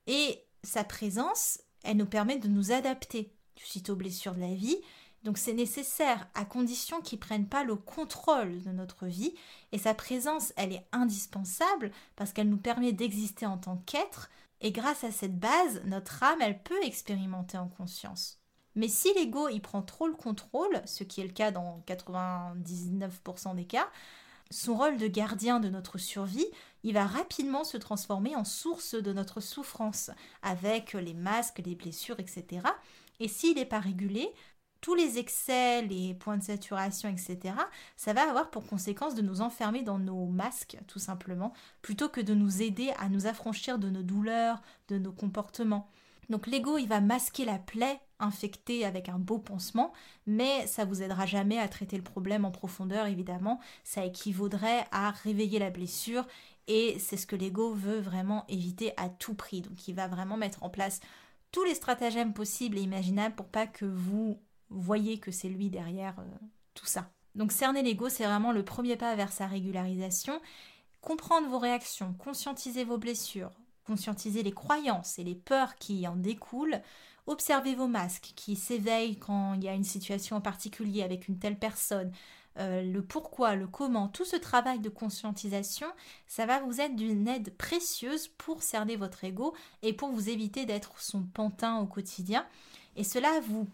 Et 0.06 0.42
sa 0.64 0.84
présence, 0.84 1.60
elle 1.82 1.96
nous 1.96 2.06
permet 2.06 2.38
de 2.38 2.48
nous 2.48 2.72
adapter 2.72 3.32
suite 3.56 3.90
aux 3.90 3.96
blessures 3.96 4.34
de 4.34 4.40
la 4.40 4.54
vie. 4.54 4.78
Donc 5.24 5.38
c'est 5.38 5.52
nécessaire 5.52 6.26
à 6.34 6.44
condition 6.44 7.00
qu'il 7.00 7.18
ne 7.18 7.24
prenne 7.24 7.46
pas 7.46 7.64
le 7.64 7.76
contrôle 7.76 8.62
de 8.62 8.70
notre 8.70 9.06
vie. 9.06 9.34
Et 9.70 9.78
sa 9.78 9.94
présence, 9.94 10.52
elle 10.56 10.72
est 10.72 10.86
indispensable 10.92 11.92
parce 12.16 12.32
qu'elle 12.32 12.48
nous 12.48 12.56
permet 12.56 12.92
d'exister 12.92 13.46
en 13.46 13.58
tant 13.58 13.76
qu'être. 13.86 14.30
Et 14.60 14.72
grâce 14.72 15.04
à 15.04 15.12
cette 15.12 15.38
base, 15.38 15.82
notre 15.84 16.22
âme, 16.22 16.40
elle 16.40 16.62
peut 16.62 16.82
expérimenter 16.82 17.58
en 17.58 17.68
conscience. 17.68 18.40
Mais 18.74 18.88
si 18.88 19.12
l'ego 19.14 19.48
il 19.48 19.60
prend 19.60 19.82
trop 19.82 20.06
le 20.06 20.14
contrôle, 20.14 20.80
ce 20.86 21.04
qui 21.04 21.20
est 21.20 21.26
le 21.26 21.32
cas 21.32 21.50
dans 21.50 21.82
99% 21.86 23.54
des 23.54 23.66
cas, 23.66 23.88
son 24.50 24.76
rôle 24.76 24.96
de 24.96 25.06
gardien 25.06 25.60
de 25.60 25.68
notre 25.68 25.98
survie, 25.98 26.46
il 26.84 26.94
va 26.94 27.06
rapidement 27.06 27.64
se 27.64 27.76
transformer 27.76 28.36
en 28.36 28.44
source 28.44 28.94
de 28.94 29.12
notre 29.12 29.40
souffrance, 29.40 30.10
avec 30.42 30.92
les 30.94 31.14
masques, 31.14 31.62
les 31.64 31.74
blessures, 31.74 32.20
etc. 32.20 32.66
Et 33.20 33.28
s'il 33.28 33.56
n'est 33.56 33.64
pas 33.64 33.80
régulé, 33.80 34.28
tous 34.82 34.94
les 34.96 35.18
excès, 35.18 35.82
les 35.82 36.12
points 36.12 36.36
de 36.36 36.42
saturation, 36.42 37.08
etc., 37.08 37.54
ça 37.96 38.12
va 38.12 38.28
avoir 38.28 38.50
pour 38.50 38.66
conséquence 38.66 39.14
de 39.14 39.22
nous 39.22 39.40
enfermer 39.40 39.82
dans 39.82 39.98
nos 39.98 40.26
masques, 40.26 40.76
tout 40.88 40.98
simplement, 40.98 41.52
plutôt 41.82 42.08
que 42.08 42.20
de 42.20 42.34
nous 42.34 42.62
aider 42.62 42.92
à 42.98 43.08
nous 43.08 43.26
affranchir 43.26 43.78
de 43.78 43.88
nos 43.88 44.02
douleurs, 44.02 44.60
de 44.88 44.98
nos 44.98 45.12
comportements. 45.12 45.88
Donc 46.30 46.48
l'ego, 46.48 46.78
il 46.78 46.88
va 46.88 47.00
masquer 47.00 47.44
la 47.44 47.58
plaie 47.58 48.00
infectée 48.18 48.84
avec 48.84 49.08
un 49.08 49.18
beau 49.18 49.38
pansement, 49.38 49.92
mais 50.26 50.66
ça 50.66 50.84
vous 50.84 51.02
aidera 51.02 51.26
jamais 51.26 51.58
à 51.58 51.68
traiter 51.68 51.96
le 51.96 52.02
problème 52.02 52.44
en 52.44 52.50
profondeur, 52.50 53.06
évidemment. 53.06 53.60
Ça 53.84 54.04
équivaudrait 54.04 54.84
à 54.90 55.10
réveiller 55.10 55.58
la 55.58 55.70
blessure 55.70 56.26
et 56.68 56.98
c'est 56.98 57.16
ce 57.16 57.26
que 57.26 57.36
l'ego 57.36 57.74
veut 57.74 58.00
vraiment 58.00 58.44
éviter 58.48 58.92
à 58.96 59.08
tout 59.08 59.34
prix. 59.34 59.62
Donc 59.62 59.88
il 59.88 59.94
va 59.94 60.08
vraiment 60.08 60.36
mettre 60.36 60.62
en 60.62 60.70
place 60.70 61.00
tous 61.50 61.64
les 61.64 61.74
stratagèmes 61.74 62.32
possibles 62.32 62.78
et 62.78 62.82
imaginables 62.82 63.34
pour 63.34 63.48
pas 63.48 63.66
que 63.66 63.84
vous 63.84 64.40
voyez 64.70 65.18
que 65.18 65.30
c'est 65.30 65.48
lui 65.48 65.68
derrière 65.68 66.18
euh, 66.18 66.46
tout 66.74 66.86
ça. 66.86 67.10
Donc 67.34 67.52
cerner 67.52 67.82
l'ego, 67.82 68.08
c'est 68.08 68.24
vraiment 68.24 68.52
le 68.52 68.64
premier 68.64 68.96
pas 68.96 69.14
vers 69.14 69.32
sa 69.32 69.46
régularisation. 69.46 70.40
Comprendre 71.00 71.48
vos 71.48 71.58
réactions, 71.58 72.14
conscientiser 72.14 72.84
vos 72.84 72.98
blessures, 72.98 73.52
conscientiser 73.84 74.42
les 74.42 74.52
croyances 74.52 75.18
et 75.18 75.24
les 75.24 75.34
peurs 75.34 75.74
qui 75.76 76.06
en 76.06 76.16
découlent, 76.16 76.80
observez 77.26 77.74
vos 77.74 77.88
masques 77.88 78.32
qui 78.36 78.56
s'éveillent 78.56 79.18
quand 79.18 79.54
il 79.54 79.64
y 79.64 79.68
a 79.68 79.74
une 79.74 79.84
situation 79.84 80.36
en 80.36 80.40
particulier 80.40 81.02
avec 81.02 81.28
une 81.28 81.38
telle 81.38 81.58
personne, 81.58 82.12
euh, 82.58 82.82
le 82.82 83.02
pourquoi, 83.02 83.54
le 83.54 83.66
comment, 83.66 84.08
tout 84.08 84.24
ce 84.24 84.36
travail 84.36 84.80
de 84.80 84.88
conscientisation, 84.88 85.86
ça 86.26 86.46
va 86.46 86.60
vous 86.60 86.80
être 86.80 86.96
d'une 86.96 87.28
aide 87.28 87.56
précieuse 87.56 88.28
pour 88.28 88.62
cerner 88.62 88.96
votre 88.96 89.24
ego 89.24 89.54
et 89.82 89.92
pour 89.92 90.10
vous 90.10 90.28
éviter 90.28 90.66
d'être 90.66 91.00
son 91.00 91.22
pantin 91.22 91.78
au 91.78 91.86
quotidien. 91.86 92.46
Et 92.96 93.04
cela 93.04 93.40
vous 93.40 93.66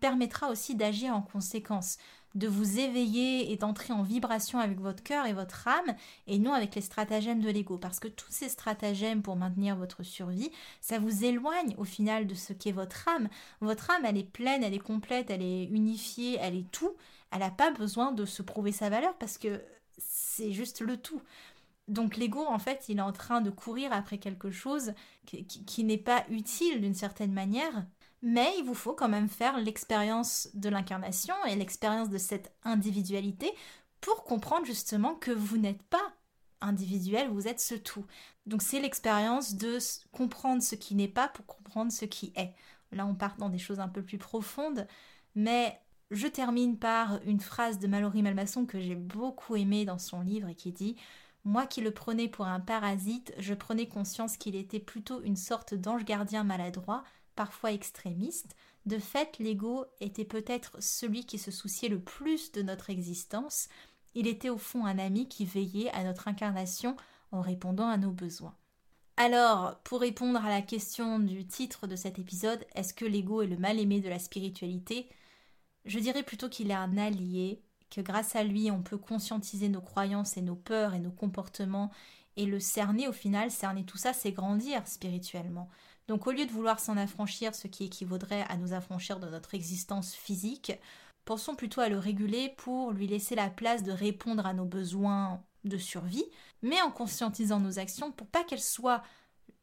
permettra 0.00 0.50
aussi 0.50 0.74
d'agir 0.74 1.14
en 1.14 1.22
conséquence 1.22 1.96
de 2.34 2.48
vous 2.48 2.78
éveiller 2.78 3.52
et 3.52 3.56
d'entrer 3.56 3.92
en 3.92 4.02
vibration 4.02 4.58
avec 4.58 4.80
votre 4.80 5.02
cœur 5.02 5.26
et 5.26 5.32
votre 5.32 5.68
âme 5.68 5.94
et 6.26 6.38
non 6.38 6.52
avec 6.52 6.74
les 6.74 6.80
stratagèmes 6.80 7.40
de 7.40 7.50
l'ego. 7.50 7.78
Parce 7.78 8.00
que 8.00 8.08
tous 8.08 8.30
ces 8.30 8.48
stratagèmes 8.48 9.22
pour 9.22 9.36
maintenir 9.36 9.76
votre 9.76 10.02
survie, 10.02 10.50
ça 10.80 10.98
vous 10.98 11.24
éloigne 11.24 11.74
au 11.78 11.84
final 11.84 12.26
de 12.26 12.34
ce 12.34 12.52
qu'est 12.52 12.72
votre 12.72 13.08
âme. 13.08 13.28
Votre 13.60 13.90
âme, 13.90 14.04
elle 14.04 14.16
est 14.16 14.30
pleine, 14.30 14.62
elle 14.62 14.74
est 14.74 14.78
complète, 14.78 15.30
elle 15.30 15.42
est 15.42 15.64
unifiée, 15.64 16.38
elle 16.40 16.56
est 16.56 16.70
tout. 16.70 16.92
Elle 17.32 17.40
n'a 17.40 17.50
pas 17.50 17.70
besoin 17.70 18.12
de 18.12 18.24
se 18.24 18.42
prouver 18.42 18.72
sa 18.72 18.90
valeur 18.90 19.16
parce 19.18 19.38
que 19.38 19.62
c'est 19.98 20.52
juste 20.52 20.80
le 20.80 20.96
tout. 20.96 21.22
Donc 21.88 22.16
l'ego, 22.16 22.44
en 22.46 22.58
fait, 22.58 22.84
il 22.88 22.98
est 22.98 23.02
en 23.02 23.12
train 23.12 23.40
de 23.40 23.50
courir 23.50 23.92
après 23.92 24.18
quelque 24.18 24.50
chose 24.50 24.92
qui 25.26 25.84
n'est 25.84 25.98
pas 25.98 26.24
utile 26.28 26.80
d'une 26.80 26.94
certaine 26.94 27.32
manière, 27.32 27.84
mais 28.22 28.52
il 28.58 28.64
vous 28.64 28.74
faut 28.74 28.94
quand 28.94 29.08
même 29.08 29.28
faire 29.28 29.58
l'expérience 29.58 30.48
de 30.54 30.68
l'incarnation 30.68 31.34
et 31.48 31.56
l'expérience 31.56 32.08
de 32.08 32.18
cette 32.18 32.54
individualité 32.62 33.52
pour 34.00 34.24
comprendre 34.24 34.64
justement 34.64 35.14
que 35.14 35.32
vous 35.32 35.58
n'êtes 35.58 35.82
pas 35.82 36.12
individuel, 36.60 37.28
vous 37.28 37.48
êtes 37.48 37.60
ce 37.60 37.74
tout. 37.74 38.06
Donc 38.46 38.62
c'est 38.62 38.80
l'expérience 38.80 39.54
de 39.54 39.78
comprendre 40.12 40.62
ce 40.62 40.76
qui 40.76 40.94
n'est 40.94 41.08
pas 41.08 41.28
pour 41.28 41.46
comprendre 41.46 41.90
ce 41.90 42.04
qui 42.04 42.32
est. 42.36 42.54
Là 42.92 43.06
on 43.06 43.14
part 43.14 43.36
dans 43.36 43.48
des 43.48 43.58
choses 43.58 43.80
un 43.80 43.88
peu 43.88 44.02
plus 44.02 44.18
profondes, 44.18 44.86
mais 45.34 45.80
je 46.12 46.26
termine 46.26 46.78
par 46.78 47.18
une 47.24 47.40
phrase 47.40 47.78
de 47.78 47.86
Mallory 47.86 48.22
Malmasson 48.22 48.66
que 48.66 48.80
j'ai 48.80 48.94
beaucoup 48.94 49.56
aimée 49.56 49.84
dans 49.84 49.98
son 49.98 50.20
livre 50.20 50.48
et 50.48 50.54
qui 50.54 50.70
dit 50.70 50.96
moi 51.44 51.66
qui 51.66 51.80
le 51.80 51.90
prenais 51.90 52.28
pour 52.28 52.46
un 52.46 52.60
parasite, 52.60 53.34
je 53.38 53.54
prenais 53.54 53.88
conscience 53.88 54.36
qu'il 54.36 54.54
était 54.54 54.78
plutôt 54.78 55.22
une 55.22 55.36
sorte 55.36 55.74
d'ange 55.74 56.04
gardien 56.04 56.44
maladroit, 56.44 57.02
parfois 57.34 57.72
extrémiste, 57.72 58.54
de 58.86 58.98
fait 58.98 59.38
l'ego 59.38 59.86
était 60.00 60.24
peut-être 60.24 60.76
celui 60.80 61.24
qui 61.24 61.38
se 61.38 61.50
souciait 61.50 61.88
le 61.88 61.98
plus 61.98 62.52
de 62.52 62.62
notre 62.62 62.90
existence, 62.90 63.68
il 64.14 64.26
était 64.26 64.50
au 64.50 64.58
fond 64.58 64.84
un 64.84 64.98
ami 64.98 65.28
qui 65.28 65.44
veillait 65.44 65.90
à 65.90 66.04
notre 66.04 66.28
incarnation 66.28 66.96
en 67.32 67.40
répondant 67.40 67.88
à 67.88 67.96
nos 67.96 68.10
besoins. 68.10 68.54
Alors, 69.16 69.78
pour 69.84 70.00
répondre 70.00 70.44
à 70.44 70.48
la 70.48 70.62
question 70.62 71.18
du 71.18 71.46
titre 71.46 71.86
de 71.86 71.96
cet 71.96 72.18
épisode, 72.18 72.64
est-ce 72.74 72.94
que 72.94 73.04
l'ego 73.04 73.42
est 73.42 73.46
le 73.46 73.56
mal-aimé 73.56 74.00
de 74.00 74.08
la 74.08 74.18
spiritualité? 74.18 75.08
Je 75.84 75.98
dirais 75.98 76.22
plutôt 76.22 76.48
qu'il 76.48 76.70
est 76.70 76.74
un 76.74 76.96
allié, 76.96 77.60
que 77.90 78.00
grâce 78.00 78.36
à 78.36 78.44
lui 78.44 78.70
on 78.70 78.82
peut 78.82 78.98
conscientiser 78.98 79.68
nos 79.68 79.80
croyances 79.80 80.36
et 80.36 80.42
nos 80.42 80.56
peurs 80.56 80.94
et 80.94 81.00
nos 81.00 81.10
comportements, 81.10 81.90
et 82.36 82.46
le 82.46 82.60
cerner 82.60 83.08
au 83.08 83.12
final, 83.12 83.50
cerner 83.50 83.84
tout 83.84 83.98
ça, 83.98 84.12
c'est 84.12 84.32
grandir 84.32 84.86
spirituellement. 84.86 85.68
Donc 86.08 86.26
au 86.26 86.32
lieu 86.32 86.46
de 86.46 86.50
vouloir 86.50 86.80
s'en 86.80 86.96
affranchir, 86.96 87.54
ce 87.54 87.68
qui 87.68 87.84
équivaudrait 87.84 88.44
à 88.48 88.56
nous 88.56 88.72
affranchir 88.72 89.20
de 89.20 89.28
notre 89.28 89.54
existence 89.54 90.14
physique, 90.14 90.72
pensons 91.24 91.54
plutôt 91.54 91.80
à 91.80 91.88
le 91.88 91.98
réguler 91.98 92.54
pour 92.56 92.92
lui 92.92 93.06
laisser 93.06 93.34
la 93.34 93.50
place 93.50 93.82
de 93.82 93.92
répondre 93.92 94.46
à 94.46 94.54
nos 94.54 94.64
besoins 94.64 95.42
de 95.64 95.76
survie, 95.76 96.24
mais 96.62 96.80
en 96.82 96.90
conscientisant 96.90 97.60
nos 97.60 97.78
actions 97.78 98.10
pour 98.10 98.26
pas 98.26 98.44
qu'elles 98.44 98.60
soient 98.60 99.02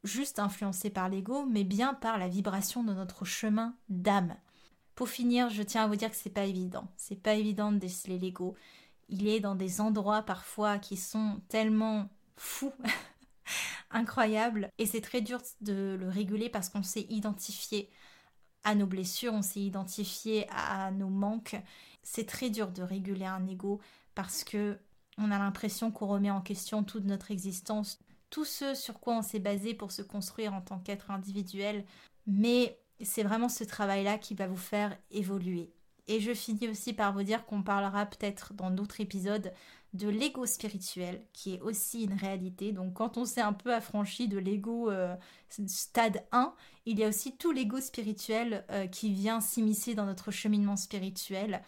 juste 0.02 0.38
influencées 0.38 0.90
par 0.90 1.08
l'ego, 1.08 1.44
mais 1.44 1.64
bien 1.64 1.94
par 1.94 2.18
la 2.18 2.28
vibration 2.28 2.82
de 2.84 2.94
notre 2.94 3.24
chemin 3.24 3.74
d'âme. 3.88 4.34
Pour 5.00 5.08
finir, 5.08 5.48
je 5.48 5.62
tiens 5.62 5.84
à 5.84 5.86
vous 5.86 5.96
dire 5.96 6.10
que 6.10 6.16
c'est 6.16 6.28
pas 6.28 6.44
évident. 6.44 6.86
C'est 6.98 7.22
pas 7.22 7.32
évident 7.32 7.72
de 7.72 7.78
déceler 7.78 8.18
l'ego. 8.18 8.54
Il 9.08 9.28
est 9.28 9.40
dans 9.40 9.54
des 9.54 9.80
endroits 9.80 10.20
parfois 10.20 10.78
qui 10.78 10.98
sont 10.98 11.40
tellement 11.48 12.10
fous 12.36 12.74
incroyable. 13.90 14.68
Et 14.76 14.84
c'est 14.84 15.00
très 15.00 15.22
dur 15.22 15.40
de 15.62 15.96
le 15.98 16.10
réguler 16.10 16.50
parce 16.50 16.68
qu'on 16.68 16.82
s'est 16.82 17.06
identifié 17.08 17.88
à 18.62 18.74
nos 18.74 18.84
blessures, 18.84 19.32
on 19.32 19.40
s'est 19.40 19.62
identifié 19.62 20.46
à 20.50 20.90
nos 20.90 21.08
manques. 21.08 21.56
C'est 22.02 22.26
très 22.26 22.50
dur 22.50 22.70
de 22.70 22.82
réguler 22.82 23.24
un 23.24 23.46
ego 23.46 23.80
parce 24.14 24.44
que 24.44 24.76
on 25.16 25.30
a 25.30 25.38
l'impression 25.38 25.90
qu'on 25.90 26.08
remet 26.08 26.30
en 26.30 26.42
question 26.42 26.84
toute 26.84 27.06
notre 27.06 27.30
existence, 27.30 28.00
tout 28.28 28.44
ce 28.44 28.74
sur 28.74 29.00
quoi 29.00 29.16
on 29.16 29.22
s'est 29.22 29.38
basé 29.38 29.72
pour 29.72 29.92
se 29.92 30.02
construire 30.02 30.52
en 30.52 30.60
tant 30.60 30.78
qu'être 30.78 31.10
individuel. 31.10 31.86
Mais 32.26 32.78
c'est 33.02 33.22
vraiment 33.22 33.48
ce 33.48 33.64
travail-là 33.64 34.18
qui 34.18 34.34
va 34.34 34.46
vous 34.46 34.56
faire 34.56 34.96
évoluer. 35.10 35.72
Et 36.06 36.20
je 36.20 36.34
finis 36.34 36.68
aussi 36.68 36.92
par 36.92 37.12
vous 37.12 37.22
dire 37.22 37.46
qu'on 37.46 37.62
parlera 37.62 38.04
peut-être 38.04 38.52
dans 38.54 38.70
d'autres 38.70 39.00
épisodes 39.00 39.52
de 39.92 40.08
l'ego 40.08 40.46
spirituel, 40.46 41.22
qui 41.32 41.54
est 41.54 41.60
aussi 41.60 42.04
une 42.04 42.14
réalité. 42.14 42.72
Donc 42.72 42.94
quand 42.94 43.16
on 43.16 43.24
s'est 43.24 43.40
un 43.40 43.52
peu 43.52 43.74
affranchi 43.74 44.28
de 44.28 44.38
l'ego 44.38 44.90
euh, 44.90 45.14
stade 45.48 46.24
1, 46.32 46.54
il 46.86 46.98
y 46.98 47.04
a 47.04 47.08
aussi 47.08 47.36
tout 47.36 47.50
l'ego 47.52 47.80
spirituel 47.80 48.64
euh, 48.70 48.86
qui 48.86 49.12
vient 49.12 49.40
s'immiscer 49.40 49.94
dans 49.94 50.06
notre 50.06 50.30
cheminement 50.30 50.76
spirituel. 50.76 51.62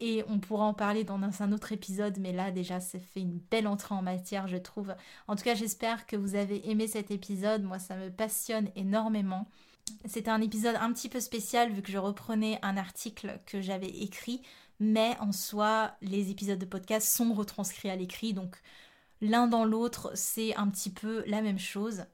Et 0.00 0.24
on 0.28 0.38
pourra 0.38 0.64
en 0.64 0.74
parler 0.74 1.02
dans 1.04 1.20
un 1.42 1.52
autre 1.52 1.72
épisode, 1.72 2.18
mais 2.20 2.32
là 2.32 2.52
déjà 2.52 2.80
ça 2.80 3.00
fait 3.00 3.20
une 3.20 3.38
belle 3.50 3.66
entrée 3.66 3.94
en 3.94 4.02
matière, 4.02 4.46
je 4.46 4.56
trouve. 4.56 4.94
En 5.26 5.34
tout 5.34 5.42
cas, 5.42 5.54
j'espère 5.54 6.06
que 6.06 6.16
vous 6.16 6.36
avez 6.36 6.70
aimé 6.70 6.86
cet 6.86 7.10
épisode. 7.10 7.64
Moi, 7.64 7.78
ça 7.78 7.96
me 7.96 8.10
passionne 8.10 8.70
énormément. 8.76 9.48
C'était 10.04 10.30
un 10.30 10.40
épisode 10.40 10.76
un 10.80 10.92
petit 10.92 11.08
peu 11.08 11.20
spécial 11.20 11.72
vu 11.72 11.82
que 11.82 11.92
je 11.92 11.98
reprenais 11.98 12.58
un 12.62 12.76
article 12.76 13.40
que 13.46 13.60
j'avais 13.60 13.88
écrit 13.88 14.42
mais 14.80 15.16
en 15.20 15.32
soi, 15.32 15.96
les 16.02 16.30
épisodes 16.30 16.58
de 16.58 16.64
podcast 16.64 17.08
sont 17.08 17.32
retranscrits 17.34 17.90
à 17.90 17.96
l'écrit, 17.96 18.32
donc 18.32 18.60
l'un 19.20 19.48
dans 19.48 19.64
l'autre, 19.64 20.12
c'est 20.14 20.54
un 20.56 20.68
petit 20.68 20.90
peu 20.90 21.24
la 21.26 21.42
même 21.42 21.58
chose. 21.58 22.04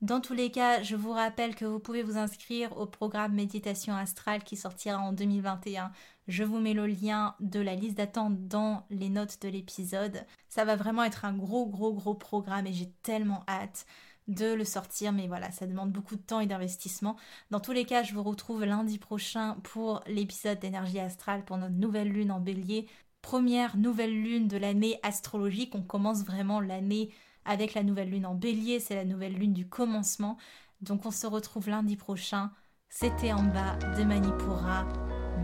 Dans 0.00 0.20
tous 0.20 0.34
les 0.34 0.50
cas, 0.50 0.82
je 0.82 0.94
vous 0.94 1.10
rappelle 1.10 1.56
que 1.56 1.64
vous 1.64 1.80
pouvez 1.80 2.02
vous 2.02 2.16
inscrire 2.16 2.76
au 2.76 2.86
programme 2.86 3.34
Méditation 3.34 3.94
Astrale 3.96 4.44
qui 4.44 4.56
sortira 4.56 4.98
en 4.98 5.12
2021. 5.12 5.90
Je 6.28 6.44
vous 6.44 6.58
mets 6.58 6.74
le 6.74 6.86
lien 6.86 7.34
de 7.40 7.58
la 7.58 7.74
liste 7.74 7.96
d'attente 7.96 8.46
dans 8.46 8.86
les 8.90 9.08
notes 9.08 9.40
de 9.42 9.48
l'épisode. 9.48 10.24
Ça 10.48 10.64
va 10.64 10.76
vraiment 10.76 11.02
être 11.02 11.24
un 11.24 11.32
gros, 11.32 11.66
gros, 11.66 11.92
gros 11.92 12.14
programme 12.14 12.66
et 12.68 12.72
j'ai 12.72 12.92
tellement 13.02 13.42
hâte 13.48 13.86
de 14.28 14.52
le 14.52 14.64
sortir, 14.64 15.12
mais 15.12 15.26
voilà, 15.26 15.50
ça 15.50 15.66
demande 15.66 15.90
beaucoup 15.90 16.14
de 16.14 16.20
temps 16.20 16.40
et 16.40 16.46
d'investissement. 16.46 17.16
Dans 17.50 17.60
tous 17.60 17.72
les 17.72 17.84
cas, 17.84 18.02
je 18.02 18.14
vous 18.14 18.22
retrouve 18.22 18.64
lundi 18.64 18.98
prochain 18.98 19.56
pour 19.64 20.02
l'épisode 20.06 20.60
d'énergie 20.60 21.00
astrale 21.00 21.44
pour 21.44 21.56
notre 21.56 21.74
nouvelle 21.74 22.10
lune 22.10 22.30
en 22.30 22.40
bélier. 22.40 22.86
Première 23.22 23.76
nouvelle 23.76 24.12
lune 24.12 24.46
de 24.46 24.58
l'année 24.58 25.00
astrologique. 25.02 25.74
On 25.74 25.82
commence 25.82 26.24
vraiment 26.24 26.60
l'année 26.60 27.10
avec 27.44 27.74
la 27.74 27.82
nouvelle 27.82 28.10
lune 28.10 28.26
en 28.26 28.34
bélier. 28.34 28.80
C'est 28.80 28.94
la 28.94 29.04
nouvelle 29.04 29.34
lune 29.34 29.54
du 29.54 29.66
commencement. 29.66 30.36
Donc 30.82 31.06
on 31.06 31.10
se 31.10 31.26
retrouve 31.26 31.68
lundi 31.68 31.96
prochain. 31.96 32.50
C'était 32.90 33.32
en 33.32 33.42
bas 33.42 33.76
de 33.96 34.04
Manipura. 34.04 34.86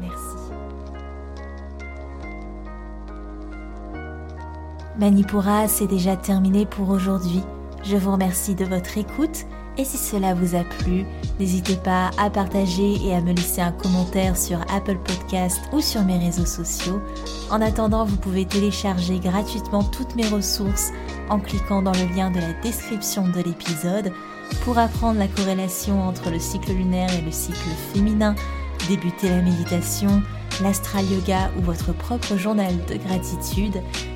Merci. 0.00 0.52
Manipura, 4.98 5.66
c'est 5.66 5.88
déjà 5.88 6.16
terminé 6.16 6.66
pour 6.66 6.88
aujourd'hui. 6.90 7.42
Je 7.86 7.96
vous 7.96 8.12
remercie 8.12 8.54
de 8.54 8.64
votre 8.64 8.96
écoute 8.96 9.44
et 9.76 9.84
si 9.84 9.98
cela 9.98 10.34
vous 10.34 10.54
a 10.54 10.64
plu, 10.64 11.04
n'hésitez 11.38 11.76
pas 11.76 12.10
à 12.16 12.30
partager 12.30 12.94
et 13.04 13.14
à 13.14 13.20
me 13.20 13.32
laisser 13.32 13.60
un 13.60 13.72
commentaire 13.72 14.38
sur 14.38 14.60
Apple 14.74 14.98
Podcast 15.04 15.60
ou 15.72 15.80
sur 15.80 16.02
mes 16.02 16.16
réseaux 16.16 16.46
sociaux. 16.46 17.02
En 17.50 17.60
attendant, 17.60 18.06
vous 18.06 18.16
pouvez 18.16 18.46
télécharger 18.46 19.18
gratuitement 19.18 19.82
toutes 19.82 20.16
mes 20.16 20.26
ressources 20.26 20.92
en 21.28 21.38
cliquant 21.38 21.82
dans 21.82 21.92
le 21.92 22.16
lien 22.16 22.30
de 22.30 22.40
la 22.40 22.54
description 22.62 23.28
de 23.28 23.42
l'épisode 23.42 24.12
pour 24.62 24.78
apprendre 24.78 25.18
la 25.18 25.28
corrélation 25.28 26.02
entre 26.08 26.30
le 26.30 26.38
cycle 26.38 26.72
lunaire 26.72 27.12
et 27.12 27.22
le 27.22 27.32
cycle 27.32 27.68
féminin, 27.92 28.34
débuter 28.88 29.28
la 29.28 29.42
méditation, 29.42 30.22
l'astral 30.62 31.04
yoga 31.10 31.50
ou 31.58 31.62
votre 31.62 31.92
propre 31.92 32.36
journal 32.36 32.72
de 32.86 32.96
gratitude. 32.96 33.82